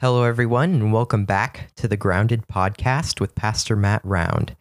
Hello, 0.00 0.22
everyone, 0.22 0.74
and 0.74 0.92
welcome 0.92 1.24
back 1.24 1.72
to 1.74 1.88
the 1.88 1.96
Grounded 1.96 2.46
Podcast 2.46 3.20
with 3.20 3.34
Pastor 3.34 3.74
Matt 3.74 4.00
Round. 4.04 4.54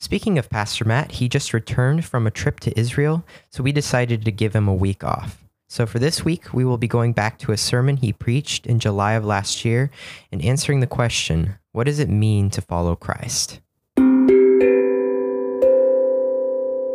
Speaking 0.00 0.36
of 0.36 0.50
Pastor 0.50 0.84
Matt, 0.84 1.12
he 1.12 1.28
just 1.28 1.54
returned 1.54 2.04
from 2.04 2.26
a 2.26 2.30
trip 2.32 2.58
to 2.58 2.76
Israel, 2.76 3.24
so 3.50 3.62
we 3.62 3.70
decided 3.70 4.24
to 4.24 4.32
give 4.32 4.52
him 4.52 4.66
a 4.66 4.74
week 4.74 5.04
off. 5.04 5.44
So, 5.68 5.86
for 5.86 6.00
this 6.00 6.24
week, 6.24 6.52
we 6.52 6.64
will 6.64 6.76
be 6.76 6.88
going 6.88 7.12
back 7.12 7.38
to 7.38 7.52
a 7.52 7.56
sermon 7.56 7.98
he 7.98 8.12
preached 8.12 8.66
in 8.66 8.80
July 8.80 9.12
of 9.12 9.24
last 9.24 9.64
year 9.64 9.92
and 10.32 10.44
answering 10.44 10.80
the 10.80 10.88
question 10.88 11.54
what 11.70 11.84
does 11.84 12.00
it 12.00 12.08
mean 12.08 12.50
to 12.50 12.60
follow 12.60 12.96
Christ? 12.96 13.60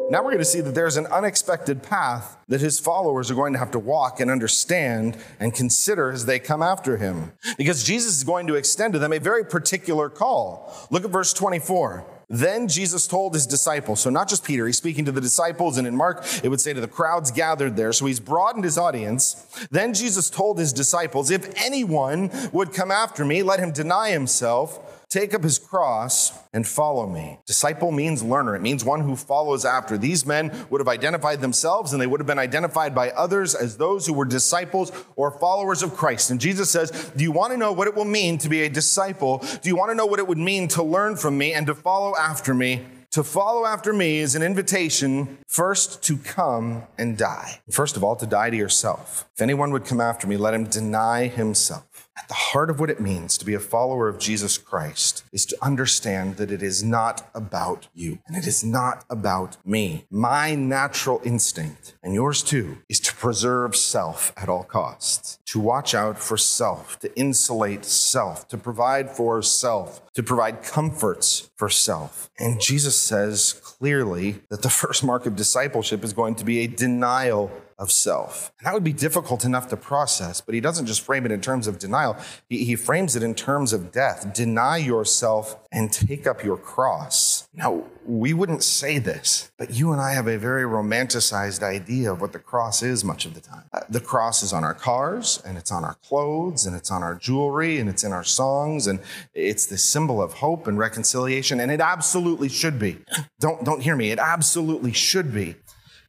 Now 0.08 0.20
we're 0.20 0.32
going 0.32 0.38
to 0.38 0.46
see 0.46 0.62
that 0.62 0.76
there's 0.76 0.98
an 0.98 1.08
unexpected 1.08 1.82
path 1.82 2.38
that 2.48 2.62
his 2.62 2.80
followers 2.80 3.32
are 3.32 3.36
going 3.36 3.54
to 3.54 3.60
have 3.60 3.72
to 3.72 3.80
walk 3.80 4.20
and 4.20 4.30
understand 4.30 5.18
and 5.40 5.52
consider 5.52 6.12
as 6.12 6.28
they 6.28 6.38
come 6.38 6.62
after 6.62 6.98
him. 6.98 7.32
Because 7.58 7.84
Jesus 7.84 8.16
is 8.18 8.24
going 8.24 8.46
to 8.46 8.54
extend 8.54 8.94
to 8.94 9.00
them 9.00 9.12
a 9.12 9.20
very 9.20 9.44
particular 9.44 10.10
call. 10.10 10.72
Look 10.92 11.06
at 11.06 11.10
verse 11.10 11.34
24. 11.34 12.06
Then 12.30 12.68
Jesus 12.68 13.08
told 13.08 13.34
his 13.34 13.48
disciples, 13.48 14.00
so 14.00 14.10
not 14.10 14.30
just 14.30 14.44
Peter, 14.44 14.66
he's 14.66 14.78
speaking 14.78 15.06
to 15.06 15.12
the 15.12 15.22
disciples, 15.22 15.78
and 15.78 15.88
in 15.88 15.96
Mark, 15.96 16.26
it 16.44 16.50
would 16.50 16.62
say 16.62 16.74
to 16.74 16.82
the 16.82 16.88
crowds 16.88 17.32
gathered 17.32 17.76
there. 17.76 17.94
So 17.94 18.06
he's 18.06 18.20
broadened 18.20 18.64
his 18.64 18.78
audience. 18.78 19.46
Then 19.70 19.94
Jesus 19.94 20.30
told 20.30 20.58
his 20.58 20.74
disciples, 20.74 21.30
if 21.30 21.52
anyone 21.64 22.32
would 22.52 22.74
come 22.74 22.92
after 22.92 23.24
me, 23.26 23.44
let 23.44 23.60
him 23.60 23.72
deny 23.72 24.12
himself 24.12 24.85
Take 25.10 25.34
up 25.34 25.44
his 25.44 25.60
cross 25.60 26.38
and 26.54 26.68
follow 26.68 27.08
me. 27.08 27.40
Disciple 27.46 27.92
means 27.92 28.24
learner. 28.24 28.56
It 28.56 28.62
means 28.62 28.84
one 28.84 29.02
who 29.02 29.16
follows 29.16 29.66
after. 29.66 29.98
These 29.98 30.26
men 30.26 30.52
would 30.70 30.82
have 30.82 30.88
identified 30.88 31.42
themselves 31.42 31.94
and 31.94 32.02
they 32.02 32.08
would 32.08 32.20
have 32.20 32.28
been 32.28 32.40
identified 32.40 32.94
by 32.96 33.12
others 33.12 33.56
as 33.56 33.78
those 33.78 34.06
who 34.08 34.14
were 34.14 34.26
disciples 34.26 34.92
or 35.16 35.32
followers 35.32 35.84
of 35.84 35.96
Christ. 35.96 36.32
And 36.32 36.40
Jesus 36.40 36.70
says, 36.70 36.92
Do 37.16 37.24
you 37.24 37.32
want 37.32 37.54
to 37.54 37.58
know 37.58 37.72
what 37.72 37.88
it 37.88 37.96
will 37.96 38.06
mean 38.06 38.38
to 38.40 38.50
be 38.50 38.64
a 38.64 38.70
disciple? 38.70 39.44
Do 39.62 39.70
you 39.70 39.76
want 39.76 39.92
to 39.92 39.96
know 39.96 40.06
what 40.06 40.20
it 40.20 40.28
would 40.28 40.38
mean 40.38 40.68
to 40.70 40.84
learn 40.84 41.16
from 41.16 41.38
me 41.38 41.54
and 41.54 41.68
to 41.68 41.76
follow 41.76 42.14
after 42.18 42.54
me? 42.54 42.86
To 43.16 43.24
follow 43.24 43.66
after 43.66 43.94
me 43.94 44.18
is 44.18 44.36
an 44.36 44.44
invitation 44.44 45.38
first 45.48 46.04
to 46.04 46.18
come 46.18 46.84
and 46.98 47.18
die. 47.18 47.62
First 47.72 47.96
of 47.96 48.04
all, 48.04 48.18
to 48.18 48.26
die 48.26 48.50
to 48.50 48.58
yourself. 48.58 49.26
If 49.34 49.42
anyone 49.42 49.72
would 49.72 49.86
come 49.86 50.02
after 50.02 50.28
me, 50.28 50.36
let 50.36 50.54
him 50.54 50.66
deny 50.66 51.28
himself. 51.28 51.86
At 52.18 52.30
the 52.30 52.34
heart 52.34 52.70
of 52.70 52.80
what 52.80 52.90
it 52.90 53.02
means 53.02 53.38
to 53.38 53.46
be 53.46 53.54
a 53.54 53.60
follower 53.60 54.08
of 54.08 54.20
Jesus 54.20 54.58
Christ 54.58 55.26
is 55.34 55.46
to 55.48 55.58
understand 55.62 56.38
that 56.38 56.50
it 56.50 56.64
is 56.64 56.82
not 56.82 57.30
about 57.36 57.90
you 57.94 58.20
and 58.26 58.38
it 58.38 58.48
is 58.48 58.64
not 58.64 59.04
about 59.10 59.58
me. 59.66 60.06
My 60.10 60.56
natural 60.56 61.20
instinct, 61.26 61.94
and 62.02 62.14
yours 62.14 62.42
too, 62.42 62.78
is 62.88 63.02
to 63.02 63.15
preserve 63.26 63.76
self 63.76 64.32
at 64.38 64.48
all 64.48 64.64
costs, 64.64 65.40
to 65.46 65.60
watch 65.60 65.96
out 65.96 66.20
for 66.20 66.38
self, 66.38 67.00
to 67.00 67.12
insulate 67.18 67.84
self, 67.84 68.48
to 68.48 68.56
provide 68.56 69.10
for 69.10 69.42
self, 69.42 70.00
to 70.14 70.22
provide 70.22 70.62
comforts 70.62 71.50
for 71.56 71.68
self. 71.68 72.30
And 72.38 72.62
Jesus 72.62 72.96
says 72.96 73.54
clearly 73.64 74.44
that 74.50 74.62
the 74.62 74.70
first 74.82 75.04
mark 75.04 75.26
of 75.26 75.36
discipleship 75.36 76.04
is 76.04 76.14
going 76.14 76.36
to 76.36 76.46
be 76.46 76.60
a 76.60 76.68
denial 76.68 77.52
of 77.80 77.92
self. 77.92 78.54
And 78.60 78.68
that 78.68 78.76
would 78.76 78.84
be 78.84 78.94
difficult 78.94 79.44
enough 79.44 79.70
to 79.70 79.78
process, 79.78 80.40
but 80.40 80.54
he 80.54 80.62
doesn't 80.62 80.86
just 80.86 81.02
frame 81.02 81.26
it 81.26 81.32
in 81.32 81.42
terms 81.42 81.66
of 81.66 81.80
denial, 81.80 82.16
he, 82.48 82.64
he, 82.64 82.76
frames 82.76 83.16
it 83.16 83.24
in 83.24 83.34
terms 83.34 83.74
of 83.74 83.92
death. 83.92 84.34
Deny 84.36 84.78
yourself 84.78 85.58
and 85.72 85.92
take 85.92 86.28
up 86.28 86.44
your 86.44 86.58
cross. 86.58 87.35
Now, 87.58 87.84
we 88.06 88.34
wouldn't 88.34 88.64
say 88.64 89.00
this, 89.00 89.52
but 89.58 89.74
you 89.74 89.94
and 89.94 90.02
I 90.02 90.14
have 90.14 90.28
a 90.28 90.38
very 90.38 90.64
romanticized 90.64 91.64
idea 91.64 92.12
of 92.12 92.20
what 92.20 92.34
the 92.34 92.40
cross 92.40 92.84
is 92.84 93.04
much 93.04 93.26
of 93.26 93.34
the 93.34 93.40
time. 93.40 93.64
Uh, 93.72 93.80
the 93.90 94.02
cross 94.02 94.44
is 94.44 94.52
on 94.52 94.66
our 94.66 94.74
cars, 94.74 95.42
and 95.46 95.58
it's 95.58 95.72
on 95.72 95.86
our 95.86 95.96
clothes, 96.06 96.66
and 96.66 96.76
it's 96.76 96.92
on 96.92 97.02
our 97.02 97.16
jewelry, 97.16 97.80
and 97.80 97.90
it's 97.90 98.04
in 98.04 98.12
our 98.12 98.26
songs, 98.26 98.88
and 98.88 99.00
it's 99.34 99.66
the 99.66 99.78
symbol 99.78 100.22
of 100.22 100.34
hope 100.34 100.68
and 100.68 100.78
reconciliation, 100.78 101.62
and 101.62 101.72
it 101.72 101.80
absolutely 101.80 102.50
should 102.50 102.78
be. 102.78 103.00
Don't, 103.40 103.64
don't 103.66 103.82
hear 103.82 103.96
me, 103.96 104.12
it 104.12 104.18
absolutely 104.18 104.94
should 104.94 105.34
be. 105.34 105.56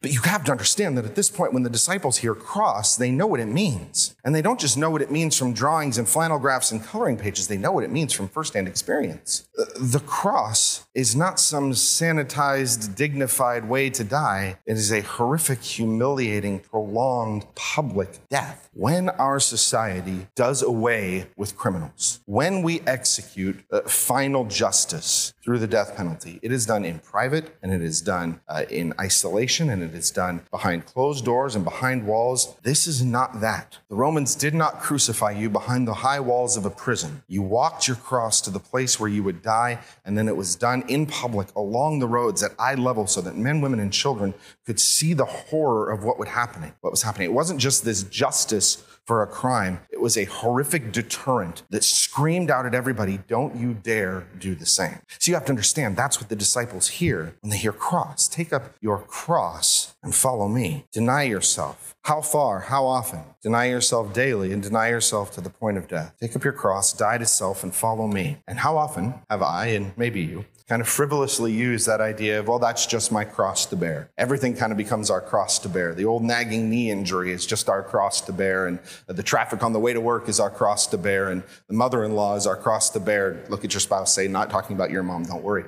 But 0.00 0.12
you 0.12 0.20
have 0.22 0.44
to 0.44 0.52
understand 0.52 0.96
that 0.96 1.04
at 1.04 1.14
this 1.14 1.30
point, 1.30 1.52
when 1.52 1.62
the 1.62 1.70
disciples 1.70 2.18
hear 2.18 2.34
cross, 2.34 2.96
they 2.96 3.10
know 3.10 3.26
what 3.26 3.40
it 3.40 3.46
means. 3.46 4.14
And 4.24 4.34
they 4.34 4.42
don't 4.42 4.60
just 4.60 4.76
know 4.76 4.90
what 4.90 5.02
it 5.02 5.10
means 5.10 5.36
from 5.36 5.52
drawings 5.52 5.98
and 5.98 6.08
flannel 6.08 6.38
graphs 6.38 6.70
and 6.72 6.82
coloring 6.82 7.16
pages, 7.16 7.48
they 7.48 7.56
know 7.56 7.72
what 7.72 7.84
it 7.84 7.90
means 7.90 8.12
from 8.12 8.28
firsthand 8.28 8.68
experience. 8.68 9.48
The 9.78 10.02
cross 10.04 10.86
is 10.94 11.16
not 11.16 11.40
some 11.40 11.72
sanitized, 11.72 12.94
dignified 12.94 13.68
way 13.68 13.90
to 13.90 14.04
die, 14.04 14.58
it 14.66 14.76
is 14.76 14.92
a 14.92 15.00
horrific, 15.00 15.62
humiliating, 15.62 16.60
prolonged 16.60 17.46
public 17.54 18.18
death. 18.28 18.65
When 18.78 19.08
our 19.08 19.40
society 19.40 20.26
does 20.34 20.62
away 20.62 21.28
with 21.34 21.56
criminals, 21.56 22.20
when 22.26 22.60
we 22.60 22.82
execute 22.82 23.64
uh, 23.72 23.80
final 23.80 24.44
justice 24.44 25.32
through 25.42 25.60
the 25.60 25.66
death 25.66 25.96
penalty, 25.96 26.38
it 26.42 26.52
is 26.52 26.66
done 26.66 26.84
in 26.84 26.98
private 26.98 27.56
and 27.62 27.72
it 27.72 27.80
is 27.80 28.02
done 28.02 28.42
uh, 28.46 28.64
in 28.68 28.92
isolation 29.00 29.70
and 29.70 29.82
it 29.82 29.94
is 29.94 30.10
done 30.10 30.42
behind 30.50 30.84
closed 30.84 31.24
doors 31.24 31.54
and 31.54 31.64
behind 31.64 32.06
walls. 32.06 32.54
This 32.64 32.86
is 32.86 33.02
not 33.02 33.40
that. 33.40 33.78
The 33.88 33.94
Romans 33.94 34.34
did 34.34 34.52
not 34.52 34.82
crucify 34.82 35.30
you 35.30 35.48
behind 35.48 35.88
the 35.88 35.94
high 35.94 36.20
walls 36.20 36.58
of 36.58 36.66
a 36.66 36.70
prison. 36.70 37.22
You 37.28 37.40
walked 37.40 37.88
your 37.88 37.96
cross 37.96 38.42
to 38.42 38.50
the 38.50 38.60
place 38.60 39.00
where 39.00 39.08
you 39.08 39.22
would 39.22 39.40
die, 39.40 39.78
and 40.04 40.18
then 40.18 40.28
it 40.28 40.36
was 40.36 40.54
done 40.54 40.84
in 40.86 41.06
public 41.06 41.48
along 41.56 42.00
the 42.00 42.08
roads 42.08 42.42
at 42.42 42.50
eye 42.58 42.74
level 42.74 43.06
so 43.06 43.22
that 43.22 43.38
men, 43.38 43.62
women, 43.62 43.80
and 43.80 43.90
children 43.90 44.34
could 44.66 44.78
see 44.78 45.14
the 45.14 45.24
horror 45.24 45.90
of 45.90 46.04
what 46.04 46.18
was 46.18 46.28
happening. 46.28 46.74
What 46.82 46.90
was 46.90 47.02
happening. 47.02 47.30
It 47.30 47.32
wasn't 47.32 47.58
just 47.58 47.82
this 47.82 48.02
justice 48.02 48.65
for 49.06 49.22
a 49.22 49.26
crime. 49.26 49.80
It 49.90 50.00
was 50.00 50.16
a 50.16 50.24
horrific 50.24 50.92
deterrent 50.92 51.62
that 51.70 51.84
screamed 51.84 52.50
out 52.50 52.66
at 52.66 52.74
everybody, 52.74 53.20
don't 53.28 53.54
you 53.54 53.72
dare 53.72 54.26
do 54.38 54.54
the 54.54 54.66
same. 54.66 54.98
So 55.18 55.30
you 55.30 55.34
have 55.34 55.44
to 55.44 55.52
understand 55.52 55.96
that's 55.96 56.20
what 56.20 56.28
the 56.28 56.36
disciples 56.36 56.88
hear 56.88 57.36
when 57.40 57.50
they 57.50 57.56
hear 57.56 57.72
cross. 57.72 58.26
Take 58.26 58.52
up 58.52 58.74
your 58.80 58.98
cross 58.98 59.94
and 60.02 60.14
follow 60.14 60.48
me. 60.48 60.86
Deny 60.92 61.22
yourself. 61.22 61.94
How 62.02 62.20
far? 62.20 62.60
How 62.60 62.84
often? 62.84 63.20
Deny 63.42 63.66
yourself 63.66 64.12
daily 64.12 64.52
and 64.52 64.62
deny 64.62 64.88
yourself 64.88 65.32
to 65.32 65.40
the 65.40 65.50
point 65.50 65.78
of 65.78 65.88
death. 65.88 66.14
Take 66.20 66.34
up 66.36 66.44
your 66.44 66.52
cross, 66.52 66.92
die 66.92 67.18
to 67.18 67.26
self, 67.26 67.62
and 67.62 67.74
follow 67.74 68.06
me. 68.06 68.38
And 68.46 68.58
how 68.58 68.76
often 68.76 69.14
have 69.30 69.42
I, 69.42 69.66
and 69.66 69.92
maybe 69.96 70.20
you, 70.20 70.44
kind 70.68 70.82
of 70.82 70.88
frivolously 70.88 71.52
use 71.52 71.84
that 71.84 72.00
idea 72.00 72.40
of, 72.40 72.48
well, 72.48 72.58
that's 72.58 72.86
just 72.86 73.12
my 73.12 73.24
cross 73.24 73.66
to 73.66 73.76
bear. 73.76 74.10
Everything 74.18 74.54
kind 74.54 74.72
of 74.72 74.78
becomes 74.78 75.10
our 75.10 75.20
cross 75.20 75.60
to 75.60 75.68
bear. 75.68 75.94
The 75.94 76.04
old 76.04 76.24
nagging 76.24 76.68
knee 76.68 76.90
injury 76.90 77.32
is 77.32 77.46
just 77.46 77.68
our 77.68 77.84
cross 77.84 78.20
to 78.22 78.32
bear, 78.32 78.66
and 78.66 78.80
the 79.06 79.22
traffic 79.22 79.62
on 79.62 79.72
the 79.72 79.78
way 79.78 79.92
to 79.92 80.00
work 80.00 80.28
is 80.28 80.40
our 80.40 80.50
cross 80.50 80.88
to 80.88 80.98
bear, 80.98 81.30
and 81.30 81.44
the 81.68 81.74
mother 81.74 82.02
in 82.02 82.14
law 82.14 82.34
is 82.34 82.48
our 82.48 82.56
cross 82.56 82.90
to 82.90 83.00
bear. 83.00 83.44
Look 83.48 83.64
at 83.64 83.72
your 83.74 83.80
spouse, 83.80 84.12
say, 84.12 84.26
not 84.26 84.50
talking 84.50 84.74
about 84.74 84.90
your 84.90 85.04
mom, 85.04 85.22
don't 85.22 85.44
worry. 85.44 85.66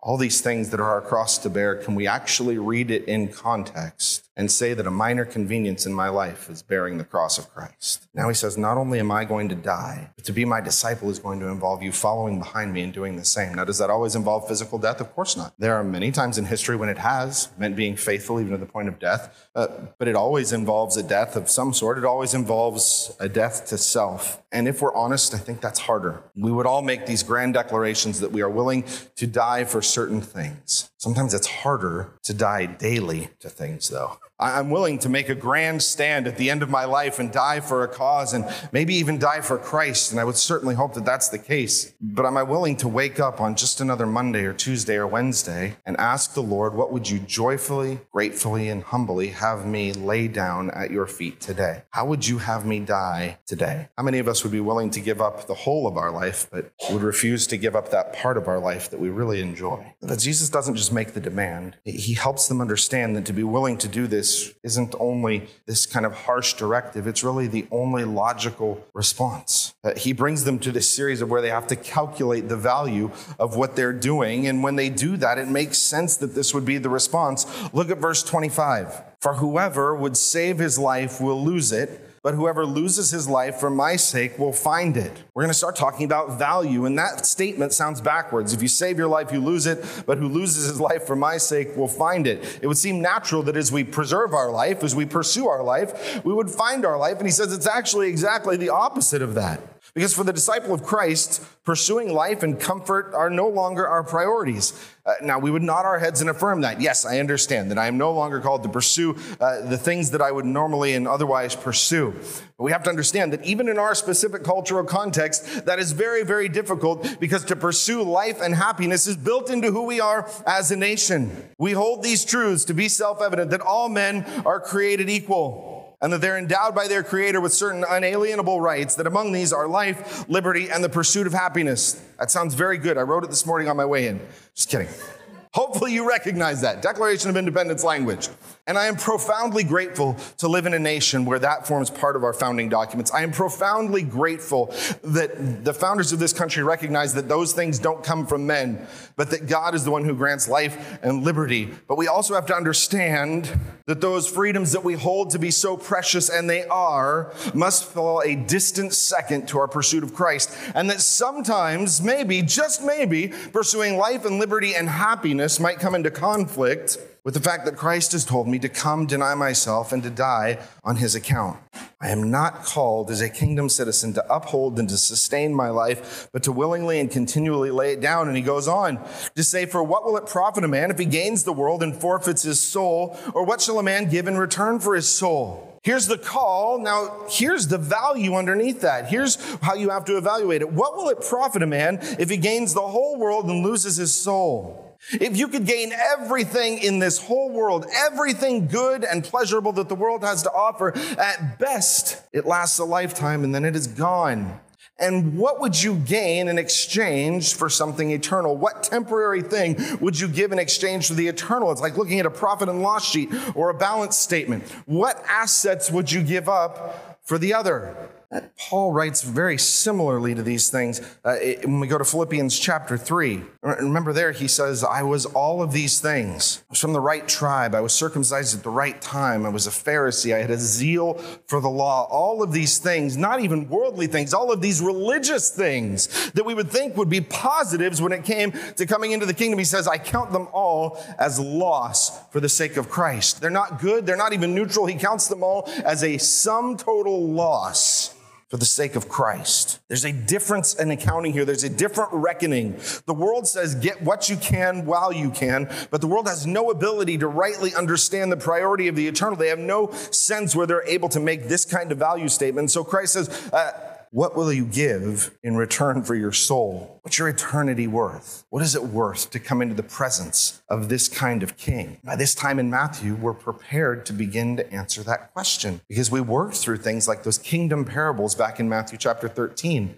All 0.00 0.18
these 0.18 0.42
things 0.42 0.68
that 0.70 0.80
are 0.80 0.90
our 0.90 1.00
cross 1.00 1.38
to 1.38 1.50
bear, 1.50 1.76
can 1.76 1.94
we 1.94 2.06
actually 2.06 2.58
read 2.58 2.90
it 2.90 3.04
in 3.04 3.28
context? 3.28 4.27
And 4.38 4.50
say 4.50 4.72
that 4.72 4.86
a 4.86 4.90
minor 4.90 5.24
convenience 5.24 5.84
in 5.84 5.92
my 5.92 6.08
life 6.08 6.48
is 6.48 6.62
bearing 6.62 6.96
the 6.96 7.04
cross 7.04 7.38
of 7.38 7.52
Christ. 7.52 8.06
Now 8.14 8.28
he 8.28 8.34
says, 8.34 8.56
Not 8.56 8.78
only 8.78 9.00
am 9.00 9.10
I 9.10 9.24
going 9.24 9.48
to 9.48 9.56
die, 9.56 10.10
but 10.14 10.24
to 10.26 10.32
be 10.32 10.44
my 10.44 10.60
disciple 10.60 11.10
is 11.10 11.18
going 11.18 11.40
to 11.40 11.48
involve 11.48 11.82
you 11.82 11.90
following 11.90 12.38
behind 12.38 12.72
me 12.72 12.82
and 12.82 12.92
doing 12.92 13.16
the 13.16 13.24
same. 13.24 13.56
Now, 13.56 13.64
does 13.64 13.78
that 13.78 13.90
always 13.90 14.14
involve 14.14 14.46
physical 14.46 14.78
death? 14.78 15.00
Of 15.00 15.12
course 15.12 15.36
not. 15.36 15.54
There 15.58 15.74
are 15.74 15.82
many 15.82 16.12
times 16.12 16.38
in 16.38 16.44
history 16.44 16.76
when 16.76 16.88
it 16.88 16.98
has 16.98 17.50
meant 17.58 17.74
being 17.74 17.96
faithful 17.96 18.40
even 18.40 18.52
to 18.52 18.58
the 18.58 18.66
point 18.66 18.86
of 18.88 19.00
death, 19.00 19.48
uh, 19.56 19.66
but 19.98 20.06
it 20.06 20.14
always 20.14 20.52
involves 20.52 20.96
a 20.96 21.02
death 21.02 21.34
of 21.34 21.50
some 21.50 21.74
sort. 21.74 21.98
It 21.98 22.04
always 22.04 22.32
involves 22.32 23.14
a 23.18 23.28
death 23.28 23.66
to 23.66 23.76
self. 23.78 24.40
And 24.52 24.68
if 24.68 24.80
we're 24.80 24.94
honest, 24.94 25.34
I 25.34 25.38
think 25.38 25.60
that's 25.60 25.80
harder. 25.80 26.22
We 26.36 26.52
would 26.52 26.66
all 26.66 26.82
make 26.82 27.06
these 27.06 27.24
grand 27.24 27.54
declarations 27.54 28.20
that 28.20 28.30
we 28.30 28.40
are 28.40 28.48
willing 28.48 28.84
to 29.16 29.26
die 29.26 29.64
for 29.64 29.82
certain 29.82 30.20
things. 30.20 30.90
Sometimes 30.96 31.34
it's 31.34 31.48
harder 31.48 32.12
to 32.22 32.32
die 32.32 32.66
daily 32.66 33.30
to 33.40 33.48
things, 33.48 33.88
though. 33.88 34.18
I'm 34.40 34.70
willing 34.70 35.00
to 35.00 35.08
make 35.08 35.28
a 35.28 35.34
grand 35.34 35.82
stand 35.82 36.28
at 36.28 36.36
the 36.36 36.48
end 36.48 36.62
of 36.62 36.70
my 36.70 36.84
life 36.84 37.18
and 37.18 37.32
die 37.32 37.58
for 37.58 37.82
a 37.82 37.88
cause 37.88 38.34
and 38.34 38.44
maybe 38.70 38.94
even 38.94 39.18
die 39.18 39.40
for 39.40 39.58
Christ. 39.58 40.12
And 40.12 40.20
I 40.20 40.24
would 40.24 40.36
certainly 40.36 40.76
hope 40.76 40.94
that 40.94 41.04
that's 41.04 41.28
the 41.28 41.40
case. 41.40 41.92
But 42.00 42.24
am 42.24 42.36
I 42.36 42.44
willing 42.44 42.76
to 42.76 42.88
wake 42.88 43.18
up 43.18 43.40
on 43.40 43.56
just 43.56 43.80
another 43.80 44.06
Monday 44.06 44.44
or 44.44 44.52
Tuesday 44.52 44.94
or 44.94 45.08
Wednesday 45.08 45.76
and 45.84 45.96
ask 45.96 46.34
the 46.34 46.42
Lord, 46.42 46.74
what 46.74 46.92
would 46.92 47.10
you 47.10 47.18
joyfully, 47.18 47.98
gratefully, 48.12 48.68
and 48.68 48.84
humbly 48.84 49.28
have 49.28 49.66
me 49.66 49.92
lay 49.92 50.28
down 50.28 50.70
at 50.70 50.92
your 50.92 51.06
feet 51.06 51.40
today? 51.40 51.82
How 51.90 52.06
would 52.06 52.28
you 52.28 52.38
have 52.38 52.64
me 52.64 52.78
die 52.78 53.38
today? 53.44 53.88
How 53.96 54.04
many 54.04 54.20
of 54.20 54.28
us 54.28 54.44
would 54.44 54.52
be 54.52 54.60
willing 54.60 54.90
to 54.90 55.00
give 55.00 55.20
up 55.20 55.48
the 55.48 55.54
whole 55.54 55.88
of 55.88 55.96
our 55.96 56.12
life, 56.12 56.46
but 56.52 56.70
would 56.90 57.02
refuse 57.02 57.48
to 57.48 57.56
give 57.56 57.74
up 57.74 57.90
that 57.90 58.12
part 58.12 58.36
of 58.36 58.46
our 58.46 58.60
life 58.60 58.88
that 58.90 59.00
we 59.00 59.08
really 59.08 59.40
enjoy? 59.40 59.94
That 60.00 60.20
Jesus 60.20 60.48
doesn't 60.48 60.76
just 60.76 60.92
make 60.92 61.14
the 61.14 61.20
demand, 61.20 61.76
He 61.82 62.14
helps 62.14 62.46
them 62.46 62.60
understand 62.60 63.16
that 63.16 63.24
to 63.26 63.32
be 63.32 63.42
willing 63.42 63.78
to 63.78 63.88
do 63.88 64.06
this 64.06 64.27
this 64.28 64.54
isn't 64.62 64.94
only 65.00 65.48
this 65.66 65.86
kind 65.86 66.04
of 66.04 66.12
harsh 66.12 66.54
directive, 66.54 67.06
it's 67.06 67.24
really 67.24 67.46
the 67.46 67.66
only 67.70 68.04
logical 68.04 68.84
response. 68.94 69.74
Uh, 69.82 69.94
he 69.94 70.12
brings 70.12 70.44
them 70.44 70.58
to 70.58 70.70
this 70.70 70.88
series 70.88 71.20
of 71.22 71.30
where 71.30 71.40
they 71.40 71.48
have 71.48 71.66
to 71.68 71.76
calculate 71.76 72.48
the 72.48 72.56
value 72.56 73.10
of 73.38 73.56
what 73.56 73.76
they're 73.76 73.92
doing. 73.92 74.46
And 74.46 74.62
when 74.62 74.76
they 74.76 74.90
do 74.90 75.16
that, 75.16 75.38
it 75.38 75.48
makes 75.48 75.78
sense 75.78 76.16
that 76.18 76.34
this 76.34 76.52
would 76.52 76.64
be 76.64 76.78
the 76.78 76.90
response. 76.90 77.46
Look 77.72 77.90
at 77.90 77.98
verse 77.98 78.22
25. 78.22 79.02
For 79.20 79.34
whoever 79.34 79.94
would 79.94 80.16
save 80.16 80.58
his 80.58 80.78
life 80.78 81.20
will 81.20 81.42
lose 81.42 81.72
it 81.72 82.07
but 82.28 82.34
whoever 82.34 82.66
loses 82.66 83.10
his 83.10 83.26
life 83.26 83.56
for 83.56 83.70
my 83.70 83.96
sake 83.96 84.38
will 84.38 84.52
find 84.52 84.98
it. 84.98 85.24
We're 85.32 85.44
going 85.44 85.50
to 85.50 85.54
start 85.54 85.76
talking 85.76 86.04
about 86.04 86.38
value, 86.38 86.84
and 86.84 86.98
that 86.98 87.24
statement 87.24 87.72
sounds 87.72 88.02
backwards. 88.02 88.52
If 88.52 88.60
you 88.60 88.68
save 88.68 88.98
your 88.98 89.08
life, 89.08 89.32
you 89.32 89.40
lose 89.40 89.66
it, 89.66 89.82
but 90.04 90.18
who 90.18 90.28
loses 90.28 90.66
his 90.66 90.78
life 90.78 91.06
for 91.06 91.16
my 91.16 91.38
sake 91.38 91.74
will 91.74 91.88
find 91.88 92.26
it. 92.26 92.58
It 92.60 92.66
would 92.66 92.76
seem 92.76 93.00
natural 93.00 93.42
that 93.44 93.56
as 93.56 93.72
we 93.72 93.82
preserve 93.82 94.34
our 94.34 94.50
life, 94.50 94.84
as 94.84 94.94
we 94.94 95.06
pursue 95.06 95.48
our 95.48 95.62
life, 95.62 96.22
we 96.22 96.34
would 96.34 96.50
find 96.50 96.84
our 96.84 96.98
life. 96.98 97.16
And 97.16 97.26
he 97.26 97.32
says 97.32 97.50
it's 97.50 97.66
actually 97.66 98.10
exactly 98.10 98.58
the 98.58 98.68
opposite 98.68 99.22
of 99.22 99.32
that. 99.32 99.62
Because 99.98 100.14
for 100.14 100.22
the 100.22 100.32
disciple 100.32 100.72
of 100.72 100.84
Christ, 100.84 101.42
pursuing 101.64 102.12
life 102.14 102.44
and 102.44 102.60
comfort 102.60 103.12
are 103.14 103.28
no 103.28 103.48
longer 103.48 103.84
our 103.84 104.04
priorities. 104.04 104.72
Uh, 105.04 105.14
now, 105.22 105.40
we 105.40 105.50
would 105.50 105.64
nod 105.64 105.84
our 105.84 105.98
heads 105.98 106.20
and 106.20 106.30
affirm 106.30 106.60
that. 106.60 106.80
Yes, 106.80 107.04
I 107.04 107.18
understand 107.18 107.72
that 107.72 107.78
I 107.78 107.88
am 107.88 107.98
no 107.98 108.12
longer 108.12 108.40
called 108.40 108.62
to 108.62 108.68
pursue 108.68 109.16
uh, 109.40 109.62
the 109.62 109.76
things 109.76 110.12
that 110.12 110.22
I 110.22 110.30
would 110.30 110.44
normally 110.44 110.94
and 110.94 111.08
otherwise 111.08 111.56
pursue. 111.56 112.12
But 112.56 112.62
we 112.62 112.70
have 112.70 112.84
to 112.84 112.90
understand 112.90 113.32
that 113.32 113.44
even 113.44 113.68
in 113.68 113.76
our 113.76 113.92
specific 113.96 114.44
cultural 114.44 114.84
context, 114.84 115.66
that 115.66 115.80
is 115.80 115.90
very, 115.90 116.22
very 116.22 116.48
difficult 116.48 117.18
because 117.18 117.44
to 117.46 117.56
pursue 117.56 118.04
life 118.04 118.40
and 118.40 118.54
happiness 118.54 119.08
is 119.08 119.16
built 119.16 119.50
into 119.50 119.72
who 119.72 119.82
we 119.82 120.00
are 120.00 120.30
as 120.46 120.70
a 120.70 120.76
nation. 120.76 121.50
We 121.58 121.72
hold 121.72 122.04
these 122.04 122.24
truths 122.24 122.64
to 122.66 122.72
be 122.72 122.88
self 122.88 123.20
evident 123.20 123.50
that 123.50 123.62
all 123.62 123.88
men 123.88 124.24
are 124.46 124.60
created 124.60 125.10
equal 125.10 125.67
and 126.00 126.12
that 126.12 126.20
they're 126.20 126.38
endowed 126.38 126.74
by 126.74 126.86
their 126.86 127.02
Creator 127.02 127.40
with 127.40 127.52
certain 127.52 127.84
unalienable 127.88 128.60
rights, 128.60 128.94
that 128.96 129.06
among 129.06 129.32
these 129.32 129.52
are 129.52 129.66
life, 129.66 130.28
liberty, 130.28 130.70
and 130.70 130.82
the 130.82 130.88
pursuit 130.88 131.26
of 131.26 131.32
happiness. 131.32 132.02
That 132.18 132.30
sounds 132.30 132.54
very 132.54 132.78
good. 132.78 132.96
I 132.96 133.02
wrote 133.02 133.24
it 133.24 133.30
this 133.30 133.46
morning 133.46 133.68
on 133.68 133.76
my 133.76 133.84
way 133.84 134.06
in. 134.06 134.20
Just 134.54 134.70
kidding. 134.70 134.88
Hopefully, 135.54 135.92
you 135.92 136.08
recognize 136.08 136.60
that. 136.60 136.82
Declaration 136.82 137.30
of 137.30 137.36
Independence 137.36 137.82
language. 137.82 138.28
And 138.68 138.76
I 138.76 138.86
am 138.86 138.96
profoundly 138.96 139.64
grateful 139.64 140.14
to 140.36 140.46
live 140.46 140.66
in 140.66 140.74
a 140.74 140.78
nation 140.78 141.24
where 141.24 141.38
that 141.38 141.66
forms 141.66 141.88
part 141.88 142.16
of 142.16 142.22
our 142.22 142.34
founding 142.34 142.68
documents. 142.68 143.10
I 143.10 143.22
am 143.22 143.32
profoundly 143.32 144.02
grateful 144.02 144.66
that 145.02 145.64
the 145.64 145.72
founders 145.72 146.12
of 146.12 146.18
this 146.18 146.34
country 146.34 146.62
recognize 146.62 147.14
that 147.14 147.30
those 147.30 147.54
things 147.54 147.78
don't 147.78 148.04
come 148.04 148.26
from 148.26 148.46
men, 148.46 148.86
but 149.16 149.30
that 149.30 149.46
God 149.46 149.74
is 149.74 149.84
the 149.84 149.90
one 149.90 150.04
who 150.04 150.14
grants 150.14 150.48
life 150.48 150.98
and 151.02 151.24
liberty. 151.24 151.70
But 151.88 151.96
we 151.96 152.08
also 152.08 152.34
have 152.34 152.44
to 152.44 152.54
understand 152.54 153.58
that 153.86 154.02
those 154.02 154.28
freedoms 154.28 154.72
that 154.72 154.84
we 154.84 154.92
hold 154.92 155.30
to 155.30 155.38
be 155.38 155.50
so 155.50 155.78
precious, 155.78 156.28
and 156.28 156.50
they 156.50 156.66
are, 156.66 157.32
must 157.54 157.86
fall 157.86 158.20
a 158.22 158.34
distant 158.34 158.92
second 158.92 159.48
to 159.48 159.58
our 159.58 159.66
pursuit 159.66 160.04
of 160.04 160.12
Christ. 160.12 160.54
And 160.74 160.90
that 160.90 161.00
sometimes, 161.00 162.02
maybe, 162.02 162.42
just 162.42 162.84
maybe, 162.84 163.28
pursuing 163.28 163.96
life 163.96 164.26
and 164.26 164.38
liberty 164.38 164.74
and 164.74 164.90
happiness 164.90 165.58
might 165.58 165.78
come 165.78 165.94
into 165.94 166.10
conflict 166.10 166.98
with 167.28 167.34
the 167.34 167.40
fact 167.40 167.66
that 167.66 167.76
Christ 167.76 168.12
has 168.12 168.24
told 168.24 168.48
me 168.48 168.58
to 168.58 168.70
come 168.70 169.04
deny 169.04 169.34
myself 169.34 169.92
and 169.92 170.02
to 170.02 170.08
die 170.08 170.66
on 170.82 170.96
his 170.96 171.14
account. 171.14 171.58
I 172.00 172.08
am 172.08 172.30
not 172.30 172.64
called 172.64 173.10
as 173.10 173.20
a 173.20 173.28
kingdom 173.28 173.68
citizen 173.68 174.14
to 174.14 174.34
uphold 174.34 174.78
and 174.78 174.88
to 174.88 174.96
sustain 174.96 175.54
my 175.54 175.68
life, 175.68 176.30
but 176.32 176.42
to 176.44 176.52
willingly 176.52 176.98
and 177.00 177.10
continually 177.10 177.70
lay 177.70 177.92
it 177.92 178.00
down. 178.00 178.28
And 178.28 178.36
he 178.38 178.42
goes 178.42 178.66
on 178.66 178.98
to 179.36 179.44
say, 179.44 179.66
For 179.66 179.82
what 179.82 180.06
will 180.06 180.16
it 180.16 180.24
profit 180.26 180.64
a 180.64 180.68
man 180.68 180.90
if 180.90 180.98
he 180.98 181.04
gains 181.04 181.44
the 181.44 181.52
world 181.52 181.82
and 181.82 181.94
forfeits 181.94 182.44
his 182.44 182.60
soul? 182.60 183.18
Or 183.34 183.44
what 183.44 183.60
shall 183.60 183.78
a 183.78 183.82
man 183.82 184.08
give 184.08 184.26
in 184.26 184.38
return 184.38 184.80
for 184.80 184.94
his 184.94 185.06
soul? 185.06 185.78
Here's 185.82 186.06
the 186.06 186.16
call. 186.16 186.78
Now, 186.78 187.26
here's 187.28 187.68
the 187.68 187.76
value 187.76 188.36
underneath 188.36 188.80
that. 188.80 189.08
Here's 189.08 189.36
how 189.60 189.74
you 189.74 189.90
have 189.90 190.06
to 190.06 190.16
evaluate 190.16 190.62
it. 190.62 190.72
What 190.72 190.96
will 190.96 191.10
it 191.10 191.20
profit 191.20 191.62
a 191.62 191.66
man 191.66 191.98
if 192.18 192.30
he 192.30 192.38
gains 192.38 192.72
the 192.72 192.80
whole 192.80 193.18
world 193.18 193.50
and 193.50 193.62
loses 193.62 193.98
his 193.98 194.14
soul? 194.14 194.87
If 195.12 195.36
you 195.36 195.48
could 195.48 195.64
gain 195.64 195.92
everything 195.92 196.78
in 196.78 196.98
this 196.98 197.18
whole 197.18 197.50
world, 197.50 197.86
everything 197.94 198.66
good 198.66 199.04
and 199.04 199.24
pleasurable 199.24 199.72
that 199.72 199.88
the 199.88 199.94
world 199.94 200.22
has 200.22 200.42
to 200.42 200.50
offer, 200.50 200.96
at 201.18 201.58
best, 201.58 202.22
it 202.32 202.44
lasts 202.44 202.78
a 202.78 202.84
lifetime 202.84 203.44
and 203.44 203.54
then 203.54 203.64
it 203.64 203.74
is 203.74 203.86
gone. 203.86 204.60
And 205.00 205.38
what 205.38 205.60
would 205.60 205.80
you 205.80 205.94
gain 205.94 206.48
in 206.48 206.58
exchange 206.58 207.54
for 207.54 207.68
something 207.68 208.10
eternal? 208.10 208.56
What 208.56 208.82
temporary 208.82 209.42
thing 209.42 209.78
would 210.00 210.18
you 210.18 210.26
give 210.26 210.50
in 210.50 210.58
exchange 210.58 211.06
for 211.06 211.14
the 211.14 211.28
eternal? 211.28 211.70
It's 211.70 211.80
like 211.80 211.96
looking 211.96 212.18
at 212.18 212.26
a 212.26 212.30
profit 212.30 212.68
and 212.68 212.82
loss 212.82 213.08
sheet 213.08 213.30
or 213.54 213.70
a 213.70 213.74
balance 213.74 214.16
statement. 214.16 214.68
What 214.86 215.22
assets 215.28 215.90
would 215.90 216.10
you 216.10 216.22
give 216.22 216.48
up 216.48 217.20
for 217.22 217.38
the 217.38 217.54
other? 217.54 218.10
Paul 218.58 218.92
writes 218.92 219.22
very 219.22 219.56
similarly 219.56 220.34
to 220.34 220.42
these 220.42 220.68
things 220.68 221.00
uh, 221.24 221.36
when 221.62 221.80
we 221.80 221.86
go 221.86 221.96
to 221.96 222.04
Philippians 222.04 222.58
chapter 222.58 222.98
3. 222.98 223.42
Remember, 223.62 224.12
there 224.12 224.32
he 224.32 224.46
says, 224.46 224.84
I 224.84 225.02
was 225.02 225.24
all 225.24 225.62
of 225.62 225.72
these 225.72 225.98
things. 225.98 226.62
I 226.68 226.72
was 226.72 226.78
from 226.78 226.92
the 226.92 227.00
right 227.00 227.26
tribe. 227.26 227.74
I 227.74 227.80
was 227.80 227.94
circumcised 227.94 228.54
at 228.54 228.62
the 228.62 228.70
right 228.70 229.00
time. 229.00 229.46
I 229.46 229.48
was 229.48 229.66
a 229.66 229.70
Pharisee. 229.70 230.34
I 230.34 230.40
had 230.40 230.50
a 230.50 230.58
zeal 230.58 231.14
for 231.46 231.62
the 231.62 231.70
law. 231.70 232.06
All 232.10 232.42
of 232.42 232.52
these 232.52 232.76
things, 232.76 233.16
not 233.16 233.40
even 233.40 233.66
worldly 233.70 234.08
things, 234.08 234.34
all 234.34 234.52
of 234.52 234.60
these 234.60 234.82
religious 234.82 235.48
things 235.48 236.30
that 236.32 236.44
we 236.44 236.52
would 236.52 236.70
think 236.70 236.98
would 236.98 237.08
be 237.08 237.22
positives 237.22 238.02
when 238.02 238.12
it 238.12 238.24
came 238.24 238.52
to 238.76 238.84
coming 238.84 239.12
into 239.12 239.24
the 239.24 239.32
kingdom. 239.32 239.58
He 239.58 239.64
says, 239.64 239.88
I 239.88 239.96
count 239.96 240.32
them 240.32 240.48
all 240.52 241.02
as 241.18 241.40
loss 241.40 242.22
for 242.26 242.40
the 242.40 242.48
sake 242.50 242.76
of 242.76 242.90
Christ. 242.90 243.40
They're 243.40 243.48
not 243.48 243.80
good. 243.80 244.04
They're 244.04 244.16
not 244.16 244.34
even 244.34 244.54
neutral. 244.54 244.84
He 244.84 244.96
counts 244.96 245.28
them 245.28 245.42
all 245.42 245.64
as 245.82 246.04
a 246.04 246.18
sum 246.18 246.76
total 246.76 247.26
loss 247.26 248.16
for 248.48 248.56
the 248.56 248.64
sake 248.64 248.96
of 248.96 249.08
Christ. 249.08 249.78
There's 249.88 250.04
a 250.04 250.12
difference 250.12 250.74
in 250.74 250.90
accounting 250.90 251.32
here. 251.32 251.44
There's 251.44 251.64
a 251.64 251.68
different 251.68 252.12
reckoning. 252.12 252.80
The 253.04 253.14
world 253.14 253.46
says 253.46 253.74
get 253.74 254.02
what 254.02 254.30
you 254.30 254.36
can 254.36 254.86
while 254.86 255.12
you 255.12 255.30
can, 255.30 255.70
but 255.90 256.00
the 256.00 256.06
world 256.06 256.26
has 256.26 256.46
no 256.46 256.70
ability 256.70 257.18
to 257.18 257.28
rightly 257.28 257.74
understand 257.74 258.32
the 258.32 258.38
priority 258.38 258.88
of 258.88 258.96
the 258.96 259.06
eternal. 259.06 259.36
They 259.36 259.48
have 259.48 259.58
no 259.58 259.90
sense 259.92 260.56
where 260.56 260.66
they're 260.66 260.86
able 260.86 261.10
to 261.10 261.20
make 261.20 261.48
this 261.48 261.66
kind 261.66 261.92
of 261.92 261.98
value 261.98 262.28
statement. 262.28 262.70
So 262.70 262.84
Christ 262.84 263.12
says, 263.12 263.52
uh, 263.52 263.97
what 264.10 264.36
will 264.36 264.52
you 264.52 264.64
give 264.64 265.36
in 265.42 265.56
return 265.56 266.02
for 266.02 266.14
your 266.14 266.32
soul? 266.32 267.00
What's 267.02 267.18
your 267.18 267.28
eternity 267.28 267.86
worth? 267.86 268.44
What 268.50 268.62
is 268.62 268.74
it 268.74 268.84
worth 268.84 269.30
to 269.30 269.38
come 269.38 269.60
into 269.60 269.74
the 269.74 269.82
presence 269.82 270.62
of 270.68 270.88
this 270.88 271.08
kind 271.08 271.42
of 271.42 271.56
king? 271.56 271.98
By 272.04 272.16
this 272.16 272.34
time 272.34 272.58
in 272.58 272.70
Matthew, 272.70 273.14
we're 273.14 273.34
prepared 273.34 274.06
to 274.06 274.12
begin 274.12 274.56
to 274.56 274.72
answer 274.72 275.02
that 275.02 275.32
question 275.32 275.80
because 275.88 276.10
we 276.10 276.20
worked 276.20 276.56
through 276.56 276.78
things 276.78 277.06
like 277.06 277.22
those 277.22 277.38
kingdom 277.38 277.84
parables 277.84 278.34
back 278.34 278.58
in 278.58 278.68
Matthew 278.68 278.98
chapter 278.98 279.28
13. 279.28 279.94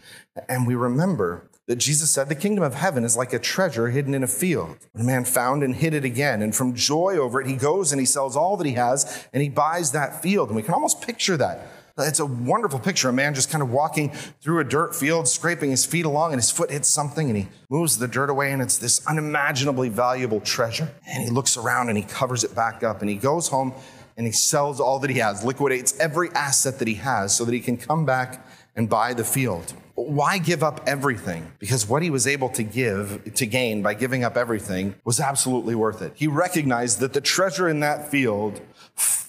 And 0.48 0.66
we 0.66 0.74
remember 0.74 1.48
that 1.66 1.76
Jesus 1.76 2.10
said 2.10 2.28
the 2.28 2.34
kingdom 2.34 2.64
of 2.64 2.74
heaven 2.74 3.04
is 3.04 3.16
like 3.16 3.32
a 3.32 3.38
treasure 3.38 3.90
hidden 3.90 4.12
in 4.12 4.24
a 4.24 4.28
field. 4.28 4.76
A 4.98 5.04
man 5.04 5.24
found 5.24 5.62
and 5.62 5.76
hid 5.76 5.94
it 5.94 6.04
again, 6.04 6.42
and 6.42 6.52
from 6.54 6.74
joy 6.74 7.16
over 7.16 7.40
it, 7.40 7.46
he 7.46 7.54
goes 7.54 7.92
and 7.92 8.00
he 8.00 8.06
sells 8.06 8.36
all 8.36 8.56
that 8.56 8.66
he 8.66 8.72
has 8.72 9.28
and 9.32 9.40
he 9.40 9.48
buys 9.48 9.92
that 9.92 10.20
field. 10.20 10.48
And 10.48 10.56
we 10.56 10.62
can 10.62 10.74
almost 10.74 11.00
picture 11.00 11.36
that 11.36 11.68
it's 12.00 12.20
a 12.20 12.26
wonderful 12.26 12.78
picture. 12.78 13.08
A 13.08 13.12
man 13.12 13.34
just 13.34 13.50
kind 13.50 13.62
of 13.62 13.70
walking 13.70 14.10
through 14.40 14.60
a 14.60 14.64
dirt 14.64 14.94
field, 14.94 15.28
scraping 15.28 15.70
his 15.70 15.84
feet 15.84 16.04
along, 16.04 16.32
and 16.32 16.40
his 16.40 16.50
foot 16.50 16.70
hits 16.70 16.88
something, 16.88 17.28
and 17.28 17.36
he 17.36 17.48
moves 17.68 17.98
the 17.98 18.08
dirt 18.08 18.30
away, 18.30 18.52
and 18.52 18.62
it's 18.62 18.78
this 18.78 19.04
unimaginably 19.06 19.88
valuable 19.88 20.40
treasure. 20.40 20.92
And 21.06 21.22
he 21.22 21.30
looks 21.30 21.56
around 21.56 21.88
and 21.88 21.98
he 21.98 22.04
covers 22.04 22.44
it 22.44 22.54
back 22.54 22.82
up, 22.82 23.00
and 23.00 23.10
he 23.10 23.16
goes 23.16 23.48
home 23.48 23.74
and 24.16 24.26
he 24.26 24.32
sells 24.32 24.80
all 24.80 24.98
that 24.98 25.08
he 25.08 25.18
has, 25.18 25.44
liquidates 25.44 25.98
every 25.98 26.28
asset 26.32 26.78
that 26.78 26.86
he 26.86 26.94
has 26.94 27.34
so 27.34 27.42
that 27.44 27.54
he 27.54 27.60
can 27.60 27.78
come 27.78 28.04
back 28.04 28.46
and 28.76 28.86
buy 28.86 29.14
the 29.14 29.24
field. 29.24 29.72
Why 29.94 30.36
give 30.36 30.62
up 30.62 30.82
everything? 30.86 31.52
Because 31.58 31.86
what 31.86 32.02
he 32.02 32.10
was 32.10 32.26
able 32.26 32.50
to 32.50 32.62
give, 32.62 33.34
to 33.34 33.46
gain 33.46 33.80
by 33.82 33.94
giving 33.94 34.22
up 34.22 34.36
everything 34.36 34.94
was 35.04 35.20
absolutely 35.20 35.74
worth 35.74 36.02
it. 36.02 36.12
He 36.14 36.26
recognized 36.26 37.00
that 37.00 37.14
the 37.14 37.20
treasure 37.22 37.68
in 37.68 37.80
that 37.80 38.10
field 38.10 38.60